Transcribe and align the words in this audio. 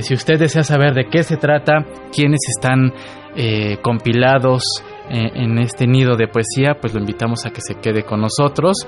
si 0.00 0.14
usted 0.14 0.38
desea 0.38 0.62
saber 0.62 0.94
de 0.94 1.08
qué 1.10 1.22
se 1.24 1.36
trata, 1.36 1.84
quiénes 2.10 2.40
están 2.48 2.94
compilados, 3.82 4.62
eh, 4.80 4.91
en 5.08 5.58
este 5.58 5.86
nido 5.86 6.16
de 6.16 6.28
poesía, 6.28 6.78
pues 6.80 6.94
lo 6.94 7.00
invitamos 7.00 7.44
a 7.44 7.50
que 7.50 7.60
se 7.60 7.74
quede 7.76 8.04
con 8.04 8.20
nosotros. 8.20 8.86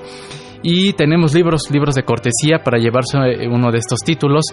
Y 0.67 0.93
tenemos 0.93 1.35
libros, 1.35 1.69
libros 1.69 1.93
de 1.93 2.01
cortesía 2.01 2.63
para 2.63 2.79
llevarse 2.79 3.19
eh, 3.19 3.47
uno 3.47 3.71
de 3.71 3.77
estos 3.77 3.99
títulos. 3.99 4.45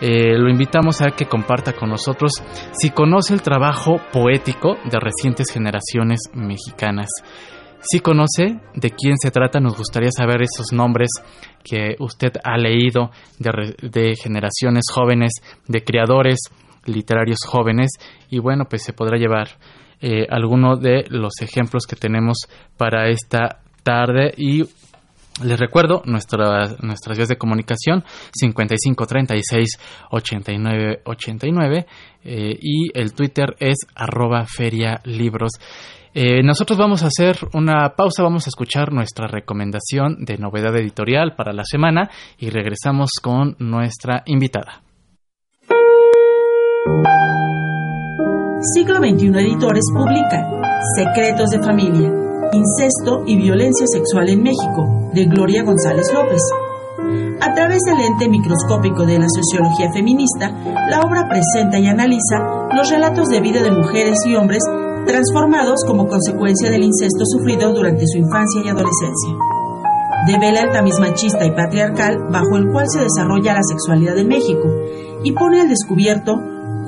Eh, 0.00 0.36
lo 0.36 0.50
invitamos 0.50 1.00
a 1.00 1.12
que 1.12 1.26
comparta 1.26 1.74
con 1.74 1.90
nosotros 1.90 2.32
si 2.72 2.90
conoce 2.90 3.34
el 3.34 3.42
trabajo 3.42 4.00
poético 4.12 4.78
de 4.90 4.98
recientes 4.98 5.46
generaciones 5.52 6.22
mexicanas. 6.34 7.08
Si 7.82 8.00
conoce 8.00 8.58
de 8.74 8.90
quién 8.90 9.16
se 9.16 9.30
trata, 9.30 9.60
nos 9.60 9.76
gustaría 9.76 10.10
saber 10.10 10.42
esos 10.42 10.72
nombres 10.72 11.10
que 11.62 11.94
usted 12.00 12.32
ha 12.42 12.58
leído 12.58 13.12
de 13.38 14.16
generaciones 14.16 14.84
jóvenes, 14.92 15.34
de 15.68 15.84
creadores 15.84 16.40
literarios 16.84 17.38
jóvenes. 17.46 17.92
Y 18.28 18.40
bueno, 18.40 18.64
pues 18.68 18.82
se 18.82 18.92
podrá 18.92 19.16
llevar 19.18 19.50
eh, 20.00 20.26
algunos 20.30 20.80
de 20.80 21.04
los 21.08 21.40
ejemplos 21.40 21.86
que 21.86 21.96
tenemos 21.96 22.48
para 22.76 23.08
esta 23.08 23.60
tarde 23.82 24.32
y 24.36 24.64
les 25.42 25.58
recuerdo 25.58 26.02
nuestras 26.04 26.82
nuestras 26.82 27.16
vías 27.16 27.28
de 27.28 27.38
comunicación 27.38 28.04
55 28.32 29.06
36 29.06 29.78
89 30.10 31.00
89 31.04 31.86
y 32.22 32.90
el 32.92 33.14
Twitter 33.14 33.56
es 33.58 33.78
arroba 33.94 34.44
feria 34.46 35.00
libros. 35.04 35.52
Eh, 36.12 36.42
nosotros 36.42 36.76
vamos 36.76 37.04
a 37.04 37.06
hacer 37.06 37.36
una 37.54 37.94
pausa, 37.94 38.24
vamos 38.24 38.46
a 38.46 38.50
escuchar 38.50 38.92
nuestra 38.92 39.28
recomendación 39.28 40.24
de 40.24 40.38
novedad 40.38 40.76
editorial 40.76 41.34
para 41.36 41.52
la 41.52 41.62
semana 41.64 42.10
y 42.36 42.50
regresamos 42.50 43.10
con 43.22 43.54
nuestra 43.60 44.24
invitada. 44.26 44.82
Siglo 48.62 48.98
XXI 48.98 49.28
Editores 49.28 49.84
publica 49.90 50.46
Secretos 50.94 51.48
de 51.48 51.62
Familia, 51.62 52.12
Incesto 52.52 53.22
y 53.26 53.36
Violencia 53.36 53.86
Sexual 53.90 54.28
en 54.28 54.42
México, 54.42 55.08
de 55.14 55.24
Gloria 55.24 55.62
González 55.62 56.12
López. 56.12 56.42
A 57.40 57.54
través 57.54 57.78
del 57.86 57.98
ente 58.00 58.28
microscópico 58.28 59.06
de 59.06 59.18
la 59.18 59.28
sociología 59.30 59.90
feminista, 59.94 60.50
la 60.90 61.00
obra 61.00 61.26
presenta 61.26 61.78
y 61.78 61.86
analiza 61.86 62.68
los 62.76 62.90
relatos 62.90 63.28
de 63.28 63.40
vida 63.40 63.62
de 63.62 63.70
mujeres 63.70 64.18
y 64.26 64.36
hombres 64.36 64.62
transformados 65.06 65.82
como 65.86 66.06
consecuencia 66.06 66.70
del 66.70 66.84
incesto 66.84 67.24
sufrido 67.24 67.72
durante 67.72 68.06
su 68.06 68.18
infancia 68.18 68.60
y 68.62 68.68
adolescencia. 68.68 69.36
Devela 70.26 70.60
el 70.60 70.70
tamiz 70.70 70.98
machista 71.00 71.46
y 71.46 71.52
patriarcal 71.52 72.28
bajo 72.30 72.58
el 72.58 72.70
cual 72.70 72.84
se 72.90 73.00
desarrolla 73.00 73.54
la 73.54 73.62
sexualidad 73.62 74.18
en 74.18 74.28
México 74.28 74.68
y 75.24 75.32
pone 75.32 75.62
al 75.62 75.68
descubierto 75.70 76.36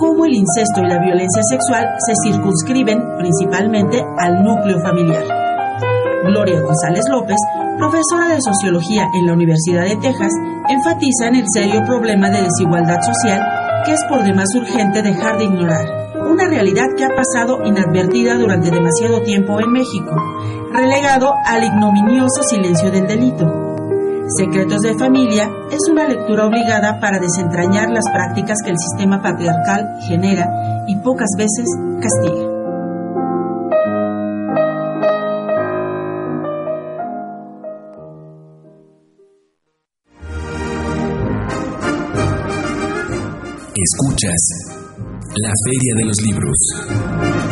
cómo 0.02 0.26
el 0.26 0.34
incesto 0.34 0.82
y 0.82 0.88
la 0.88 0.98
violencia 0.98 1.42
sexual 1.48 1.86
se 2.04 2.12
circunscriben 2.26 2.98
principalmente 3.18 4.02
al 4.18 4.42
núcleo 4.42 4.80
familiar. 4.80 5.22
Gloria 6.26 6.60
González 6.60 7.04
López, 7.08 7.36
profesora 7.78 8.34
de 8.34 8.40
sociología 8.40 9.06
en 9.14 9.26
la 9.28 9.34
Universidad 9.34 9.84
de 9.84 9.94
Texas, 9.94 10.32
enfatiza 10.68 11.28
en 11.28 11.36
el 11.36 11.44
serio 11.54 11.84
problema 11.86 12.30
de 12.30 12.42
desigualdad 12.42 13.00
social 13.00 13.42
que 13.84 13.92
es 13.92 14.00
por 14.08 14.24
demás 14.24 14.48
urgente 14.56 15.02
dejar 15.02 15.38
de 15.38 15.44
ignorar, 15.44 15.86
una 16.28 16.48
realidad 16.48 16.86
que 16.96 17.04
ha 17.04 17.10
pasado 17.14 17.60
inadvertida 17.64 18.36
durante 18.38 18.72
demasiado 18.72 19.22
tiempo 19.22 19.60
en 19.60 19.70
México, 19.70 20.16
relegado 20.72 21.32
al 21.46 21.62
ignominioso 21.62 22.42
silencio 22.50 22.90
del 22.90 23.06
delito. 23.06 23.61
Secretos 24.36 24.80
de 24.80 24.96
Familia 24.98 25.50
es 25.70 25.80
una 25.90 26.08
lectura 26.08 26.46
obligada 26.46 26.98
para 27.00 27.18
desentrañar 27.18 27.90
las 27.90 28.04
prácticas 28.10 28.58
que 28.64 28.70
el 28.70 28.78
sistema 28.78 29.20
patriarcal 29.20 29.98
genera 30.08 30.84
y 30.88 30.96
pocas 30.96 31.28
veces 31.36 31.66
castiga. 32.00 32.50
Escuchas 43.74 44.72
la 45.36 45.52
Feria 45.64 45.94
de 45.96 46.04
los 46.04 46.22
Libros. 46.22 47.51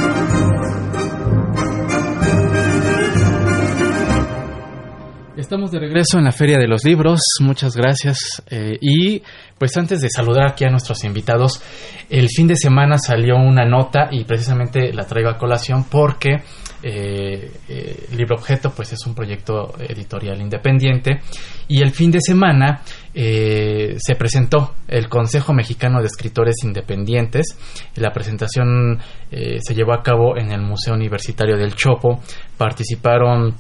Estamos 5.51 5.73
de 5.73 5.81
regreso 5.81 6.17
en 6.17 6.27
la 6.27 6.31
Feria 6.31 6.59
de 6.59 6.69
los 6.69 6.85
Libros, 6.85 7.23
muchas 7.41 7.75
gracias. 7.75 8.41
Eh, 8.49 8.79
y 8.81 9.21
pues 9.59 9.77
antes 9.77 10.01
de 10.01 10.09
saludar 10.09 10.47
aquí 10.47 10.65
a 10.65 10.71
nuestros 10.71 11.03
invitados, 11.03 11.61
el 12.09 12.29
fin 12.29 12.47
de 12.47 12.55
semana 12.55 12.99
salió 12.99 13.35
una 13.35 13.65
nota 13.65 14.11
y 14.13 14.23
precisamente 14.23 14.93
la 14.93 15.07
traigo 15.07 15.29
a 15.29 15.37
colación 15.37 15.87
porque 15.91 16.37
eh, 16.85 17.51
eh, 17.69 18.07
Libro 18.17 18.37
Objeto 18.37 18.71
pues 18.71 18.93
es 18.93 19.05
un 19.09 19.17
proyecto 19.17 19.75
editorial 19.81 20.41
independiente 20.41 21.19
y 21.67 21.83
el 21.83 21.91
fin 21.91 22.13
de 22.13 22.21
semana 22.21 22.83
se 23.13 24.15
presentó 24.17 24.75
el 24.87 25.09
Consejo 25.09 25.53
Mexicano 25.53 25.99
de 25.99 26.07
Escritores 26.07 26.63
Independientes. 26.63 27.59
La 27.97 28.13
presentación 28.13 29.01
se 29.31 29.75
llevó 29.75 29.95
a 29.95 30.03
cabo 30.03 30.37
en 30.39 30.53
el 30.53 30.61
Museo 30.61 30.95
Universitario 30.95 31.57
del 31.57 31.75
Chopo. 31.75 32.21
Participaron 32.57 33.57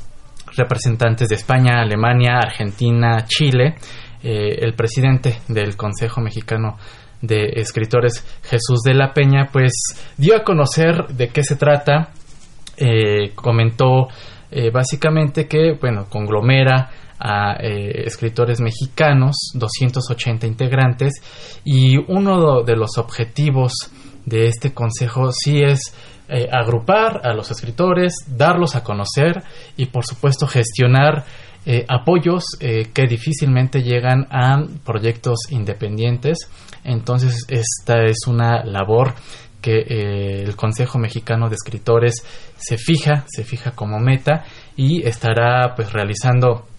representantes 0.56 1.28
de 1.28 1.36
España, 1.36 1.80
Alemania, 1.80 2.38
Argentina, 2.38 3.24
Chile. 3.26 3.76
Eh, 4.22 4.58
el 4.60 4.74
presidente 4.74 5.38
del 5.48 5.76
Consejo 5.76 6.20
Mexicano 6.20 6.76
de 7.22 7.52
Escritores, 7.56 8.24
Jesús 8.42 8.80
de 8.84 8.94
la 8.94 9.12
Peña, 9.12 9.48
pues 9.52 9.72
dio 10.16 10.36
a 10.36 10.44
conocer 10.44 11.06
de 11.08 11.28
qué 11.28 11.42
se 11.42 11.56
trata. 11.56 12.10
Eh, 12.76 13.32
comentó 13.34 14.08
eh, 14.50 14.70
básicamente 14.70 15.46
que, 15.46 15.76
bueno, 15.80 16.06
conglomera 16.08 16.90
a 17.22 17.58
escritores 17.60 18.62
mexicanos, 18.62 19.52
280 19.52 20.46
integrantes, 20.46 21.12
y 21.64 21.98
uno 21.98 22.62
de 22.62 22.76
los 22.76 22.96
objetivos 22.96 23.74
de 24.24 24.46
este 24.46 24.72
consejo 24.72 25.30
sí 25.30 25.60
es 25.62 25.94
eh, 26.30 26.48
agrupar 26.50 27.20
a 27.24 27.34
los 27.34 27.50
escritores, 27.50 28.14
darlos 28.26 28.76
a 28.76 28.84
conocer 28.84 29.42
y 29.76 29.86
por 29.86 30.06
supuesto 30.06 30.46
gestionar 30.46 31.24
eh, 31.66 31.84
apoyos 31.88 32.44
eh, 32.60 32.90
que 32.94 33.06
difícilmente 33.06 33.82
llegan 33.82 34.26
a 34.30 34.64
proyectos 34.84 35.50
independientes. 35.50 36.48
Entonces 36.84 37.46
esta 37.48 38.04
es 38.04 38.26
una 38.26 38.64
labor 38.64 39.14
que 39.60 40.44
el 40.44 40.56
Consejo 40.56 40.98
Mexicano 40.98 41.48
de 41.50 41.56
Escritores 41.56 42.24
se 42.56 42.78
fija, 42.78 43.24
se 43.26 43.44
fija 43.44 43.72
como 43.72 43.98
meta 43.98 44.44
y 44.74 45.06
estará 45.06 45.74
pues 45.76 45.92
realizando 45.92 46.69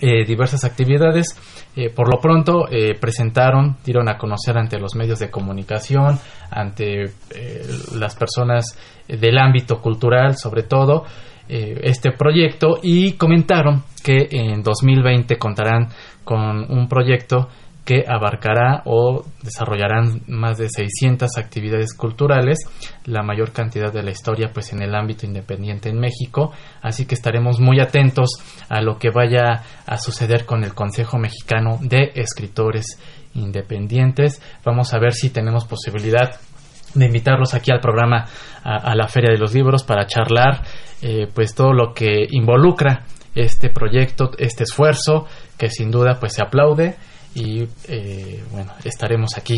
diversas 0.00 0.64
actividades. 0.64 1.36
Eh, 1.76 1.90
por 1.90 2.08
lo 2.08 2.20
pronto 2.20 2.68
eh, 2.70 2.94
presentaron, 3.00 3.78
dieron 3.84 4.08
a 4.08 4.16
conocer 4.16 4.56
ante 4.56 4.78
los 4.78 4.94
medios 4.94 5.18
de 5.18 5.30
comunicación, 5.30 6.18
ante 6.50 7.04
eh, 7.04 7.62
las 7.96 8.14
personas 8.14 8.78
del 9.08 9.38
ámbito 9.38 9.80
cultural 9.80 10.36
sobre 10.36 10.62
todo, 10.62 11.04
este 11.46 12.12
proyecto 12.12 12.78
y 12.82 13.18
comentaron 13.18 13.84
que 14.02 14.28
en 14.30 14.62
2020 14.62 15.36
contarán 15.36 15.88
con 16.24 16.72
un 16.72 16.88
proyecto 16.88 17.48
que 17.84 18.04
abarcará 18.08 18.82
o 18.86 19.24
desarrollarán 19.42 20.22
más 20.26 20.56
de 20.56 20.68
600 20.68 21.36
actividades 21.36 21.94
culturales, 21.94 22.58
la 23.04 23.22
mayor 23.22 23.52
cantidad 23.52 23.92
de 23.92 24.02
la 24.02 24.10
historia 24.10 24.50
pues 24.52 24.72
en 24.72 24.82
el 24.82 24.94
ámbito 24.94 25.26
independiente 25.26 25.90
en 25.90 26.00
México, 26.00 26.52
así 26.80 27.06
que 27.06 27.14
estaremos 27.14 27.60
muy 27.60 27.80
atentos 27.80 28.30
a 28.68 28.80
lo 28.80 28.96
que 28.96 29.10
vaya 29.10 29.62
a 29.86 29.98
suceder 29.98 30.46
con 30.46 30.64
el 30.64 30.74
Consejo 30.74 31.18
Mexicano 31.18 31.78
de 31.80 32.12
Escritores 32.14 32.98
Independientes. 33.34 34.40
Vamos 34.64 34.94
a 34.94 34.98
ver 34.98 35.12
si 35.12 35.30
tenemos 35.30 35.66
posibilidad 35.66 36.38
de 36.94 37.06
invitarlos 37.06 37.54
aquí 37.54 37.70
al 37.70 37.80
programa 37.80 38.24
a, 38.62 38.94
la 38.94 39.08
Feria 39.08 39.32
de 39.32 39.38
los 39.38 39.52
Libros 39.52 39.82
para 39.82 40.06
charlar 40.06 40.62
eh, 41.02 41.26
pues 41.34 41.54
todo 41.54 41.72
lo 41.72 41.92
que 41.92 42.26
involucra 42.30 43.04
este 43.34 43.68
proyecto, 43.68 44.30
este 44.38 44.62
esfuerzo 44.62 45.26
que 45.58 45.68
sin 45.68 45.90
duda 45.90 46.18
pues 46.20 46.34
se 46.34 46.42
aplaude 46.42 46.96
y 47.34 47.66
eh, 47.88 48.42
bueno, 48.50 48.72
estaremos 48.84 49.36
aquí 49.36 49.56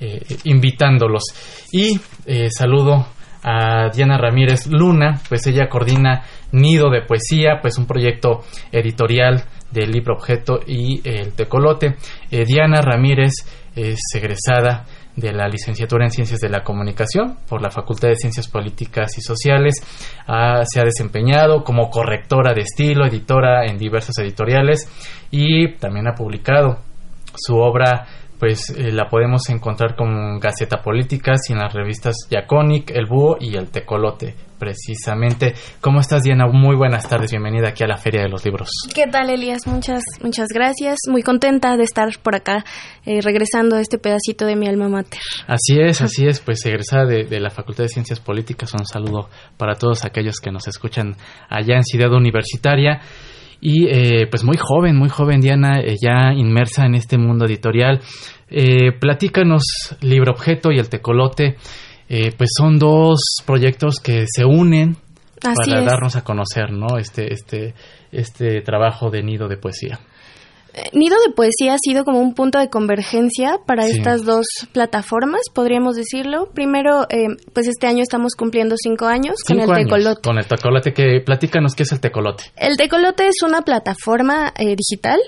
eh, 0.00 0.20
invitándolos. 0.44 1.22
Y 1.72 1.98
eh, 2.26 2.48
saludo 2.50 3.06
a 3.42 3.90
Diana 3.94 4.18
Ramírez 4.18 4.66
Luna, 4.66 5.20
pues 5.28 5.46
ella 5.46 5.68
coordina 5.68 6.24
Nido 6.52 6.90
de 6.90 7.02
Poesía, 7.02 7.58
pues 7.60 7.78
un 7.78 7.86
proyecto 7.86 8.42
editorial 8.72 9.44
del 9.70 9.90
libro 9.90 10.14
objeto 10.14 10.60
y 10.66 11.06
el 11.06 11.34
tecolote. 11.34 11.96
Diana 12.30 12.80
Ramírez 12.80 13.32
es 13.74 13.98
egresada 14.14 14.84
de 15.16 15.32
la 15.32 15.46
licenciatura 15.46 16.04
en 16.04 16.10
Ciencias 16.10 16.40
de 16.40 16.48
la 16.48 16.62
Comunicación 16.62 17.38
por 17.48 17.60
la 17.60 17.70
Facultad 17.70 18.08
de 18.08 18.16
Ciencias 18.16 18.48
Políticas 18.48 19.18
y 19.18 19.20
Sociales. 19.20 19.74
se 19.76 20.80
ha 20.80 20.84
desempeñado 20.84 21.64
como 21.64 21.90
correctora 21.90 22.54
de 22.54 22.62
estilo, 22.62 23.04
editora 23.04 23.66
en 23.66 23.76
diversas 23.76 24.16
editoriales 24.18 24.88
y 25.30 25.74
también 25.74 26.08
ha 26.08 26.14
publicado 26.14 26.78
su 27.36 27.56
obra 27.56 28.06
pues 28.38 28.70
eh, 28.70 28.92
la 28.92 29.08
podemos 29.08 29.48
encontrar 29.48 29.94
con 29.96 30.38
Gaceta 30.38 30.82
Políticas 30.82 31.40
y 31.48 31.52
en 31.52 31.60
las 31.60 31.72
revistas 31.72 32.14
Yaconic, 32.30 32.90
El 32.90 33.06
Búho 33.06 33.36
y 33.40 33.56
El 33.56 33.70
Tecolote, 33.70 34.34
precisamente. 34.58 35.54
¿Cómo 35.80 36.00
estás, 36.00 36.24
Diana? 36.24 36.46
Muy 36.46 36.76
buenas 36.76 37.08
tardes, 37.08 37.30
bienvenida 37.30 37.68
aquí 37.68 37.84
a 37.84 37.86
la 37.86 37.96
Feria 37.96 38.22
de 38.22 38.28
los 38.28 38.44
Libros. 38.44 38.68
¿Qué 38.94 39.06
tal, 39.06 39.30
Elías? 39.30 39.66
Muchas, 39.66 40.02
muchas 40.22 40.48
gracias. 40.52 40.98
Muy 41.08 41.22
contenta 41.22 41.76
de 41.76 41.84
estar 41.84 42.08
por 42.22 42.34
acá, 42.34 42.64
eh, 43.06 43.20
regresando 43.22 43.76
a 43.76 43.80
este 43.80 43.98
pedacito 43.98 44.46
de 44.46 44.56
mi 44.56 44.66
alma 44.66 44.88
mater. 44.88 45.20
Así 45.46 45.80
es, 45.80 46.02
así 46.02 46.26
es, 46.26 46.40
pues 46.40 46.64
egresada 46.66 47.06
de, 47.06 47.24
de, 47.24 47.40
la 47.40 47.50
Facultad 47.50 47.84
de 47.84 47.88
Ciencias 47.88 48.20
Políticas. 48.20 48.72
Un 48.74 48.84
saludo 48.84 49.28
para 49.56 49.76
todos 49.76 50.04
aquellos 50.04 50.40
que 50.40 50.50
nos 50.50 50.66
escuchan 50.66 51.16
allá 51.48 51.76
en 51.76 51.84
Ciudad 51.84 52.12
Universitaria. 52.12 53.00
Y 53.66 53.86
eh, 53.86 54.26
pues 54.30 54.44
muy 54.44 54.58
joven, 54.58 54.94
muy 54.94 55.08
joven 55.08 55.40
Diana, 55.40 55.80
eh, 55.80 55.96
ya 55.98 56.34
inmersa 56.34 56.84
en 56.84 56.94
este 56.96 57.16
mundo 57.16 57.46
editorial. 57.46 58.02
Eh, 58.50 58.92
platícanos, 59.00 59.62
Libro 60.02 60.32
Objeto 60.32 60.70
y 60.70 60.78
El 60.78 60.90
Tecolote, 60.90 61.56
pues 62.36 62.50
son 62.54 62.78
dos 62.78 63.36
proyectos 63.46 64.00
que 64.00 64.26
se 64.28 64.44
unen 64.44 64.98
para 65.40 65.80
darnos 65.80 66.14
a 66.14 66.22
conocer, 66.22 66.72
¿no? 66.72 66.98
Este, 66.98 67.32
este, 67.32 67.74
este 68.12 68.60
trabajo 68.60 69.08
de 69.08 69.22
nido 69.22 69.48
de 69.48 69.56
poesía. 69.56 69.98
Nido 70.92 71.16
de 71.26 71.32
Poesía 71.32 71.74
ha 71.74 71.78
sido 71.78 72.04
como 72.04 72.20
un 72.20 72.34
punto 72.34 72.58
de 72.58 72.68
convergencia 72.68 73.58
para 73.64 73.86
estas 73.86 74.24
dos 74.24 74.46
plataformas, 74.72 75.42
podríamos 75.52 75.94
decirlo. 75.94 76.50
Primero, 76.52 77.06
eh, 77.10 77.28
pues 77.52 77.68
este 77.68 77.86
año 77.86 78.02
estamos 78.02 78.34
cumpliendo 78.34 78.74
cinco 78.76 79.06
años 79.06 79.36
con 79.46 79.60
el 79.60 79.70
Tecolote. 79.70 80.20
Con 80.22 80.38
el 80.38 80.46
Tecolote, 80.46 80.92
que 80.92 81.20
platícanos 81.24 81.74
qué 81.74 81.84
es 81.84 81.92
el 81.92 82.00
Tecolote. 82.00 82.44
El 82.56 82.76
Tecolote 82.76 83.28
es 83.28 83.42
una 83.44 83.62
plataforma 83.62 84.52
eh, 84.56 84.74
digital 84.76 85.20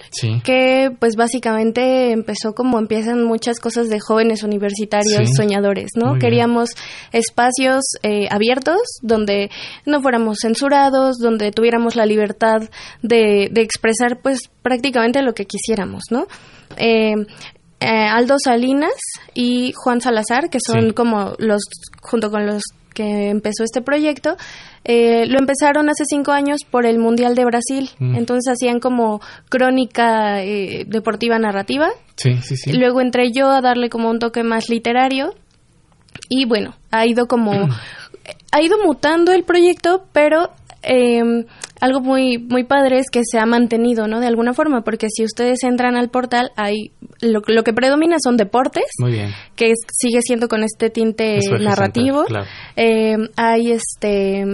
que 0.43 0.91
pues 0.99 1.15
básicamente 1.17 2.12
empezó 2.12 2.55
como 2.55 2.79
empiezan 2.79 3.23
muchas 3.25 3.61
cosas 3.61 3.88
de 3.88 4.00
jóvenes 4.00 4.43
universitarios 4.43 5.31
soñadores, 5.37 5.91
¿no? 5.95 6.19
Queríamos 6.19 6.71
espacios 7.12 7.85
eh, 8.03 8.26
abiertos 8.31 8.81
donde 9.03 9.50
no 9.85 10.00
fuéramos 10.00 10.38
censurados, 10.43 11.19
donde 11.19 11.53
tuviéramos 11.53 11.95
la 11.95 12.07
libertad 12.07 12.62
de, 13.03 13.49
de 13.50 13.62
expresar 13.62 14.21
pues 14.23 14.41
prácticamente 14.62 15.23
lo 15.23 15.36
que 15.37 15.45
quisiéramos, 15.45 16.02
¿no? 16.11 16.26
Eh, 16.76 17.14
eh, 17.78 17.87
Aldo 17.87 18.37
Salinas 18.43 18.97
y 19.35 19.73
Juan 19.76 20.00
Salazar, 20.00 20.50
que 20.50 20.59
son 20.59 20.93
como 20.93 21.35
los, 21.38 21.62
junto 22.00 22.31
con 22.31 22.47
los 22.47 22.64
que 22.95 23.28
empezó 23.28 23.62
este 23.62 23.83
proyecto, 23.83 24.37
eh, 24.85 25.26
lo 25.26 25.38
empezaron 25.38 25.90
hace 25.90 26.05
cinco 26.07 26.33
años 26.33 26.61
por 26.69 26.87
el 26.87 26.99
Mundial 26.99 27.35
de 27.35 27.45
Brasil. 27.45 27.90
Mm. 27.99 28.16
Entonces 28.16 28.52
hacían 28.52 28.81
como 28.81 29.21
crónica 29.49 30.37
deportiva 30.87 31.38
narrativa. 31.38 31.90
Sí, 32.16 32.37
sí, 32.43 32.57
sí. 32.57 32.73
Luego 32.73 33.00
entré 33.02 33.31
yo 33.33 33.50
a 33.50 33.61
darle 33.61 33.90
como 33.90 34.11
un 34.11 34.19
toque 34.19 34.43
más 34.43 34.71
literario. 34.71 35.35
Y 36.31 36.47
bueno, 36.47 36.75
ha 36.90 37.07
ido 37.07 37.26
como. 37.26 37.52
ha 37.52 38.62
ido 38.62 38.78
mutando 38.83 39.33
el 39.33 39.45
proyecto, 39.45 40.07
pero 40.12 40.50
algo 41.81 42.00
muy, 42.00 42.38
muy 42.38 42.64
padre 42.64 42.99
es 42.99 43.11
que 43.11 43.23
se 43.25 43.38
ha 43.38 43.47
mantenido, 43.47 44.07
¿no? 44.09 44.21
De 44.21 44.26
alguna 44.26 44.55
forma, 44.55 44.83
porque 44.83 45.09
si 45.11 45.25
ustedes 45.25 45.62
entran 45.62 45.97
al 45.97 46.09
portal, 46.09 46.52
hay 46.57 46.93
lo, 47.21 47.43
lo 47.47 47.62
que 47.64 47.73
predomina 47.73 48.16
son 48.23 48.37
deportes, 48.37 48.85
muy 48.99 49.12
bien. 49.12 49.31
que 49.55 49.73
sigue 49.93 50.21
siendo 50.23 50.49
con 50.49 50.62
este 50.62 50.90
tinte 50.90 51.38
narrativo. 51.61 52.25
Eh, 52.76 53.16
hay 53.37 53.73
este 53.73 54.45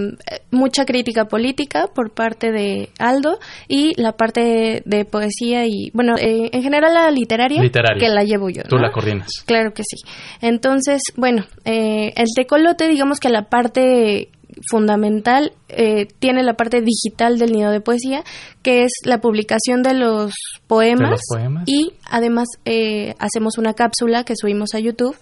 mucha 0.50 0.84
crítica 0.84 1.26
política 1.26 1.88
por 1.94 2.12
parte 2.12 2.52
de 2.52 2.90
Aldo 2.98 3.38
y 3.68 4.00
la 4.00 4.12
parte 4.12 4.82
de 4.84 5.04
poesía 5.04 5.66
y, 5.66 5.90
bueno, 5.92 6.16
eh, 6.18 6.50
en 6.52 6.62
general 6.62 6.94
la 6.94 7.10
literaria, 7.10 7.62
que 7.98 8.08
la 8.08 8.24
llevo 8.24 8.50
yo. 8.50 8.62
Tú 8.68 8.76
la 8.76 8.90
coordinas. 8.90 9.28
Claro 9.46 9.72
que 9.72 9.82
sí. 9.82 9.96
Entonces, 10.40 11.02
bueno, 11.16 11.44
eh, 11.64 12.12
el 12.16 12.28
tecolote, 12.34 12.88
digamos 12.88 13.20
que 13.20 13.28
la 13.28 13.48
parte 13.48 14.30
fundamental 14.70 15.52
eh, 15.68 16.06
tiene 16.18 16.42
la 16.42 16.54
parte 16.54 16.82
digital 16.82 17.38
del 17.38 17.52
nido 17.52 17.70
de 17.70 17.80
poesía, 17.80 18.24
que 18.62 18.84
es 18.84 18.92
la 19.04 19.20
publicación 19.20 19.82
de 19.82 19.94
los 19.94 20.34
poemas, 20.66 21.20
y 21.66 21.92
además 22.08 22.48
eh, 22.64 23.14
hacemos 23.18 23.58
una 23.58 23.74
cápsula 23.74 24.24
que 24.24 24.34
subimos 24.36 24.74
a 24.74 24.78
YouTube. 24.78 25.16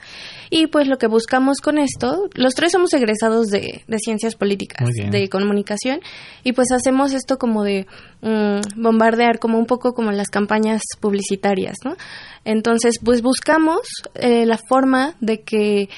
Y 0.53 0.67
pues 0.67 0.89
lo 0.89 0.99
que 0.99 1.07
buscamos 1.07 1.59
con 1.59 1.79
esto, 1.79 2.29
los 2.35 2.55
tres 2.55 2.73
somos 2.73 2.93
egresados 2.93 3.47
de, 3.47 3.85
ciencias 4.05 4.35
políticas, 4.35 4.89
de 4.89 5.29
comunicación, 5.29 6.01
y 6.43 6.53
pues 6.53 6.73
hacemos 6.73 7.13
esto 7.13 7.39
como 7.39 7.63
de 7.63 7.87
mm, 8.23 8.83
bombardear, 8.83 9.39
como 9.39 9.59
un 9.59 9.67
poco 9.67 9.93
como 9.93 10.11
las 10.11 10.29
campañas 10.29 10.83
publicitarias, 10.99 11.77
¿no? 11.85 11.95
Entonces, 12.45 12.97
pues 13.05 13.23
buscamos 13.23 13.81
eh, 14.15 14.45
la 14.47 14.59
forma 14.59 15.15
de 15.21 15.43
que 15.43 15.89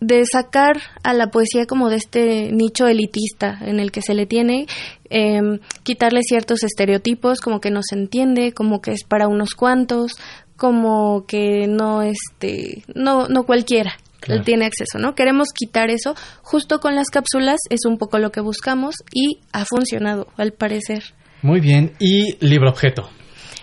de 0.00 0.24
sacar 0.24 0.80
a 1.02 1.12
la 1.12 1.30
poesía 1.30 1.66
como 1.66 1.90
de 1.90 1.96
este 1.96 2.52
nicho 2.52 2.86
elitista 2.86 3.58
en 3.62 3.80
el 3.80 3.90
que 3.90 4.02
se 4.02 4.14
le 4.14 4.26
tiene, 4.26 4.66
em, 5.10 5.58
quitarle 5.82 6.22
ciertos 6.22 6.62
estereotipos, 6.62 7.40
como 7.40 7.60
que 7.60 7.70
no 7.70 7.80
se 7.82 7.96
entiende, 7.96 8.52
como 8.52 8.80
que 8.80 8.92
es 8.92 9.04
para 9.04 9.28
unos 9.28 9.54
cuantos, 9.54 10.12
como 10.56 11.24
que 11.26 11.66
no 11.68 12.02
este, 12.02 12.82
no, 12.94 13.28
no 13.28 13.44
cualquiera 13.44 13.96
tiene 14.44 14.66
acceso, 14.66 14.98
¿no? 14.98 15.14
Queremos 15.14 15.48
quitar 15.54 15.90
eso, 15.90 16.14
justo 16.42 16.80
con 16.80 16.94
las 16.94 17.08
cápsulas 17.08 17.58
es 17.70 17.86
un 17.86 17.98
poco 17.98 18.18
lo 18.18 18.30
que 18.30 18.40
buscamos 18.40 18.96
y 19.12 19.40
ha 19.52 19.64
funcionado, 19.64 20.28
al 20.36 20.52
parecer. 20.52 21.02
Muy 21.42 21.60
bien, 21.60 21.92
y 21.98 22.36
libro 22.44 22.70
objeto. 22.70 23.08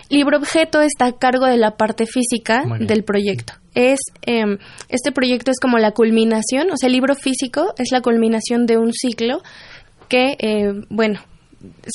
Libro 0.08 0.38
objeto 0.38 0.80
está 0.80 1.06
a 1.06 1.12
cargo 1.12 1.46
de 1.46 1.56
la 1.56 1.76
parte 1.76 2.06
física 2.06 2.62
del 2.80 3.04
proyecto. 3.04 3.54
Es 3.74 4.00
em, 4.22 4.58
este 4.88 5.12
proyecto 5.12 5.50
es 5.50 5.58
como 5.60 5.78
la 5.78 5.92
culminación, 5.92 6.70
o 6.70 6.76
sea, 6.76 6.86
el 6.86 6.92
libro 6.92 7.14
físico 7.14 7.74
es 7.76 7.90
la 7.90 8.00
culminación 8.00 8.66
de 8.66 8.78
un 8.78 8.92
ciclo 8.92 9.42
que, 10.08 10.36
eh, 10.38 10.72
bueno, 10.88 11.20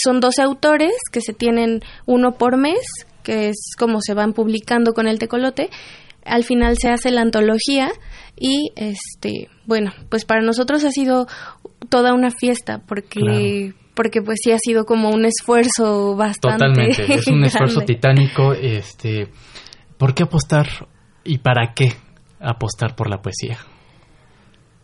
son 0.03 0.19
12 0.19 0.41
autores 0.41 0.91
que 1.11 1.21
se 1.21 1.33
tienen 1.33 1.81
uno 2.05 2.33
por 2.33 2.57
mes, 2.57 2.81
que 3.23 3.49
es 3.49 3.75
como 3.77 3.99
se 4.01 4.13
van 4.13 4.33
publicando 4.33 4.93
con 4.93 5.07
el 5.07 5.19
tecolote. 5.19 5.69
Al 6.25 6.43
final 6.43 6.77
se 6.77 6.89
hace 6.89 7.11
la 7.11 7.21
antología 7.21 7.91
y, 8.37 8.71
este, 8.75 9.49
bueno, 9.65 9.93
pues 10.09 10.25
para 10.25 10.41
nosotros 10.41 10.83
ha 10.83 10.91
sido 10.91 11.27
toda 11.89 12.13
una 12.13 12.31
fiesta 12.31 12.79
porque 12.85 13.73
porque 13.93 14.21
pues 14.21 14.39
sí 14.43 14.51
ha 14.51 14.57
sido 14.57 14.85
como 14.85 15.09
un 15.09 15.25
esfuerzo 15.25 16.15
bastante 16.15 16.65
Totalmente, 16.65 17.13
es 17.13 17.27
un 17.27 17.43
esfuerzo 17.45 17.81
titánico, 17.81 18.53
este, 18.53 19.27
¿por 19.97 20.13
qué 20.13 20.23
apostar 20.23 20.67
y 21.23 21.39
para 21.39 21.73
qué 21.73 21.93
apostar 22.39 22.95
por 22.95 23.09
la 23.09 23.21
poesía? 23.21 23.59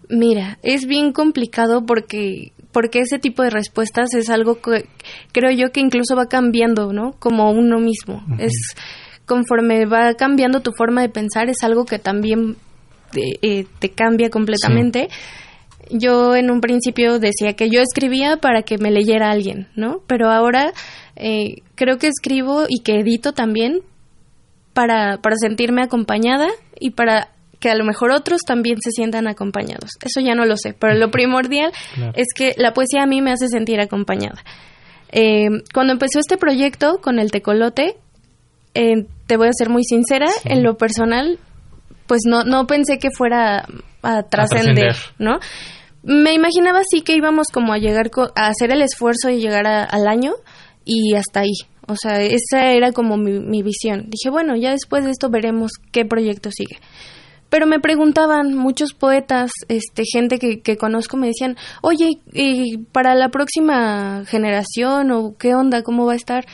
Mira, 0.09 0.57
es 0.63 0.85
bien 0.85 1.11
complicado 1.11 1.85
porque 1.85 2.53
porque 2.71 2.99
ese 2.99 3.19
tipo 3.19 3.43
de 3.43 3.49
respuestas 3.49 4.13
es 4.13 4.29
algo 4.29 4.61
que 4.61 4.85
creo 5.31 5.51
yo 5.51 5.71
que 5.71 5.79
incluso 5.79 6.15
va 6.15 6.27
cambiando, 6.27 6.93
¿no? 6.93 7.13
Como 7.19 7.51
uno 7.51 7.79
mismo. 7.79 8.23
Es 8.37 8.53
conforme 9.25 9.85
va 9.85 10.13
cambiando 10.13 10.61
tu 10.61 10.71
forma 10.71 11.01
de 11.01 11.09
pensar 11.09 11.49
es 11.49 11.63
algo 11.63 11.85
que 11.85 11.99
también 11.99 12.55
te, 13.11 13.39
eh, 13.41 13.65
cambia 13.95 14.29
completamente 14.29 15.09
yo 15.91 16.35
en 16.35 16.49
un 16.51 16.61
principio 16.61 17.19
decía 17.19 17.53
que 17.53 17.69
yo 17.69 17.81
escribía 17.81 18.37
para 18.37 18.63
que 18.63 18.77
me 18.77 18.91
leyera 18.91 19.31
alguien, 19.31 19.67
¿no? 19.75 20.01
Pero 20.07 20.29
ahora 20.29 20.73
eh, 21.15 21.61
creo 21.75 21.97
que 21.97 22.07
escribo 22.07 22.65
y 22.67 22.81
que 22.83 22.99
edito 22.99 23.33
también 23.33 23.81
para, 24.73 25.17
para 25.17 25.35
sentirme 25.37 25.81
acompañada 25.81 26.47
y 26.79 26.91
para 26.91 27.29
que 27.59 27.69
a 27.69 27.75
lo 27.75 27.83
mejor 27.83 28.11
otros 28.11 28.41
también 28.45 28.77
se 28.81 28.91
sientan 28.91 29.27
acompañados. 29.27 29.91
Eso 30.03 30.21
ya 30.21 30.35
no 30.35 30.45
lo 30.45 30.57
sé, 30.57 30.73
pero 30.73 30.93
lo 30.93 31.09
primordial 31.09 31.71
es 32.13 32.27
que 32.35 32.53
la 32.57 32.73
poesía 32.73 33.03
a 33.03 33.07
mí 33.07 33.21
me 33.21 33.31
hace 33.31 33.47
sentir 33.47 33.79
acompañada. 33.79 34.43
Eh, 35.11 35.47
cuando 35.73 35.93
empezó 35.93 36.19
este 36.19 36.37
proyecto 36.37 36.99
con 37.01 37.17
el 37.17 37.31
tecolote, 37.31 37.97
eh, 38.75 39.07
te 39.25 39.37
voy 39.37 39.47
a 39.47 39.53
ser 39.53 39.69
muy 39.69 39.83
sincera, 39.83 40.27
en 40.45 40.61
lo 40.61 40.77
personal, 40.77 41.39
pues 42.05 42.21
no, 42.27 42.43
no 42.43 42.67
pensé 42.67 42.99
que 42.99 43.09
fuera 43.09 43.65
a 44.03 44.23
trascender, 44.23 44.95
¿no? 45.17 45.39
Me 46.07 46.33
imaginaba 46.33 46.79
sí 46.89 47.01
que 47.01 47.17
íbamos 47.17 47.47
como 47.49 47.73
a 47.73 47.79
llegar 47.79 48.09
a 48.35 48.47
hacer 48.47 48.71
el 48.71 48.81
esfuerzo 48.81 49.29
y 49.29 49.41
llegar 49.41 49.67
al 49.67 50.07
año 50.07 50.35
y 50.85 51.15
hasta 51.15 51.41
ahí. 51.41 51.51
O 51.85 51.95
sea, 52.01 52.21
esa 52.21 52.71
era 52.71 52.93
como 52.93 53.17
mi, 53.17 53.61
visión. 53.61 54.05
Dije, 54.09 54.29
bueno, 54.29 54.55
ya 54.55 54.71
después 54.71 55.03
de 55.03 55.11
esto 55.11 55.29
veremos 55.29 55.71
qué 55.91 56.05
proyecto 56.05 56.49
sigue. 56.49 56.79
Pero 57.49 57.67
me 57.67 57.81
preguntaban 57.81 58.53
muchos 58.53 58.93
poetas, 58.93 59.51
este, 59.67 60.03
gente 60.09 60.39
que, 60.39 60.61
que 60.61 60.77
conozco, 60.77 61.17
me 61.17 61.27
decían, 61.27 61.57
oye, 61.81 62.19
¿y 62.31 62.77
para 62.77 63.13
la 63.13 63.27
próxima 63.27 64.23
generación 64.27 65.11
o 65.11 65.35
qué 65.37 65.55
onda, 65.55 65.83
cómo 65.83 66.05
va 66.05 66.13
a 66.13 66.17
estar? 66.17 66.45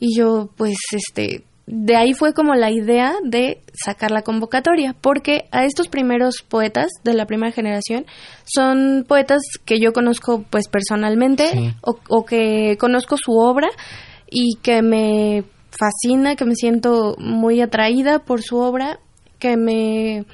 Y 0.00 0.18
yo, 0.18 0.50
pues, 0.54 0.76
este, 0.92 1.44
de 1.66 1.96
ahí 1.96 2.12
fue 2.12 2.34
como 2.34 2.54
la 2.54 2.70
idea 2.70 3.14
de 3.22 3.62
sacar 3.72 4.10
la 4.10 4.22
convocatoria, 4.22 4.94
porque 5.00 5.44
a 5.52 5.64
estos 5.64 5.88
primeros 5.88 6.42
poetas 6.42 6.90
de 7.04 7.14
la 7.14 7.26
primera 7.26 7.52
generación 7.52 8.04
son 8.44 9.04
poetas 9.06 9.42
que 9.64 9.78
yo 9.78 9.92
conozco 9.92 10.44
pues 10.50 10.68
personalmente 10.68 11.74
o, 11.82 12.24
que 12.24 12.76
conozco 12.78 13.16
su 13.16 13.32
obra 13.32 13.68
y 14.28 14.56
que 14.62 14.82
me 14.82 15.44
fascina, 15.70 16.34
que 16.34 16.44
me 16.44 16.56
siento 16.56 17.14
muy 17.18 17.60
atraída 17.60 18.18
por 18.18 18.42
su 18.42 18.58
obra, 18.58 18.98
que 19.38 19.56
me 19.56 20.24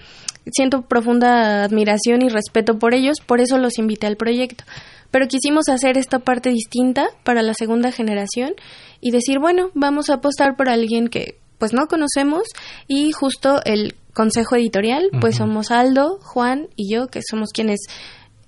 siento 0.51 0.83
profunda 0.83 1.65
admiración 1.65 2.23
y 2.23 2.31
respeto 2.31 2.79
por 2.79 2.95
ellos, 2.95 3.19
por 3.25 3.41
eso 3.41 3.59
los 3.59 3.79
invité 3.79 4.07
al 4.07 4.17
proyecto. 4.17 4.65
Pero 5.11 5.27
quisimos 5.27 5.69
hacer 5.69 5.97
esta 5.97 6.19
parte 6.19 6.51
distinta 6.51 7.09
para 7.23 7.43
la 7.43 7.55
segunda 7.55 7.93
generación 7.93 8.55
y 9.01 9.11
decir, 9.11 9.39
bueno, 9.39 9.71
vamos 9.75 10.11
a 10.11 10.15
apostar 10.15 10.57
por 10.57 10.69
alguien 10.69 11.09
que 11.09 11.39
pues 11.59 11.73
no 11.73 11.87
conocemos 11.87 12.45
y 12.87 13.13
justo 13.13 13.61
el 13.65 13.95
consejo 14.15 14.57
editorial, 14.57 15.11
pues 15.21 15.37
somos 15.37 15.71
Aldo, 15.71 16.19
Juan 16.23 16.69
y 16.77 16.93
yo, 16.93 17.09
que 17.09 17.21
somos 17.23 17.51
quienes 17.53 17.81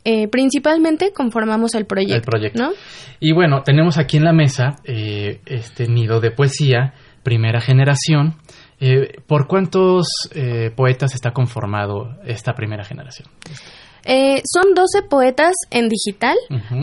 eh, 0.05 0.29
principalmente 0.29 1.13
conformamos 1.13 1.75
el 1.75 1.87
proyecto. 1.87 2.17
El 2.17 2.23
proyecto. 2.23 2.73
Y 3.21 3.33
bueno, 3.33 3.63
tenemos 3.63 3.99
aquí 3.99 4.17
en 4.17 4.25
la 4.25 4.33
mesa 4.33 4.77
eh, 4.85 5.41
este 5.45 5.87
nido 5.87 6.21
de 6.21 6.31
poesía, 6.31 6.95
primera 7.23 7.61
generación. 7.61 8.37
Eh, 8.81 9.21
¿Por 9.27 9.47
cuántos 9.47 10.07
poetas 10.75 11.15
está 11.15 11.33
conformado 11.33 12.17
esta 12.25 12.55
primera 12.55 12.85
generación? 12.85 13.29
Eh, 14.05 14.43
son 14.51 14.75
12 14.75 15.03
poetas 15.09 15.55
en 15.71 15.89
digital, 15.89 16.37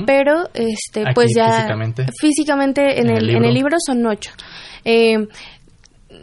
pero 0.06 0.50
este 0.54 1.06
pues 1.16 1.32
ya 1.36 1.51
físicamente, 1.51 2.06
físicamente 2.20 3.01
en, 3.01 3.10
el, 3.10 3.30
en 3.32 3.44
el 3.44 3.54
libro 3.54 3.77
son 3.84 4.06
8. 4.06 4.32
Eh, 4.86 5.27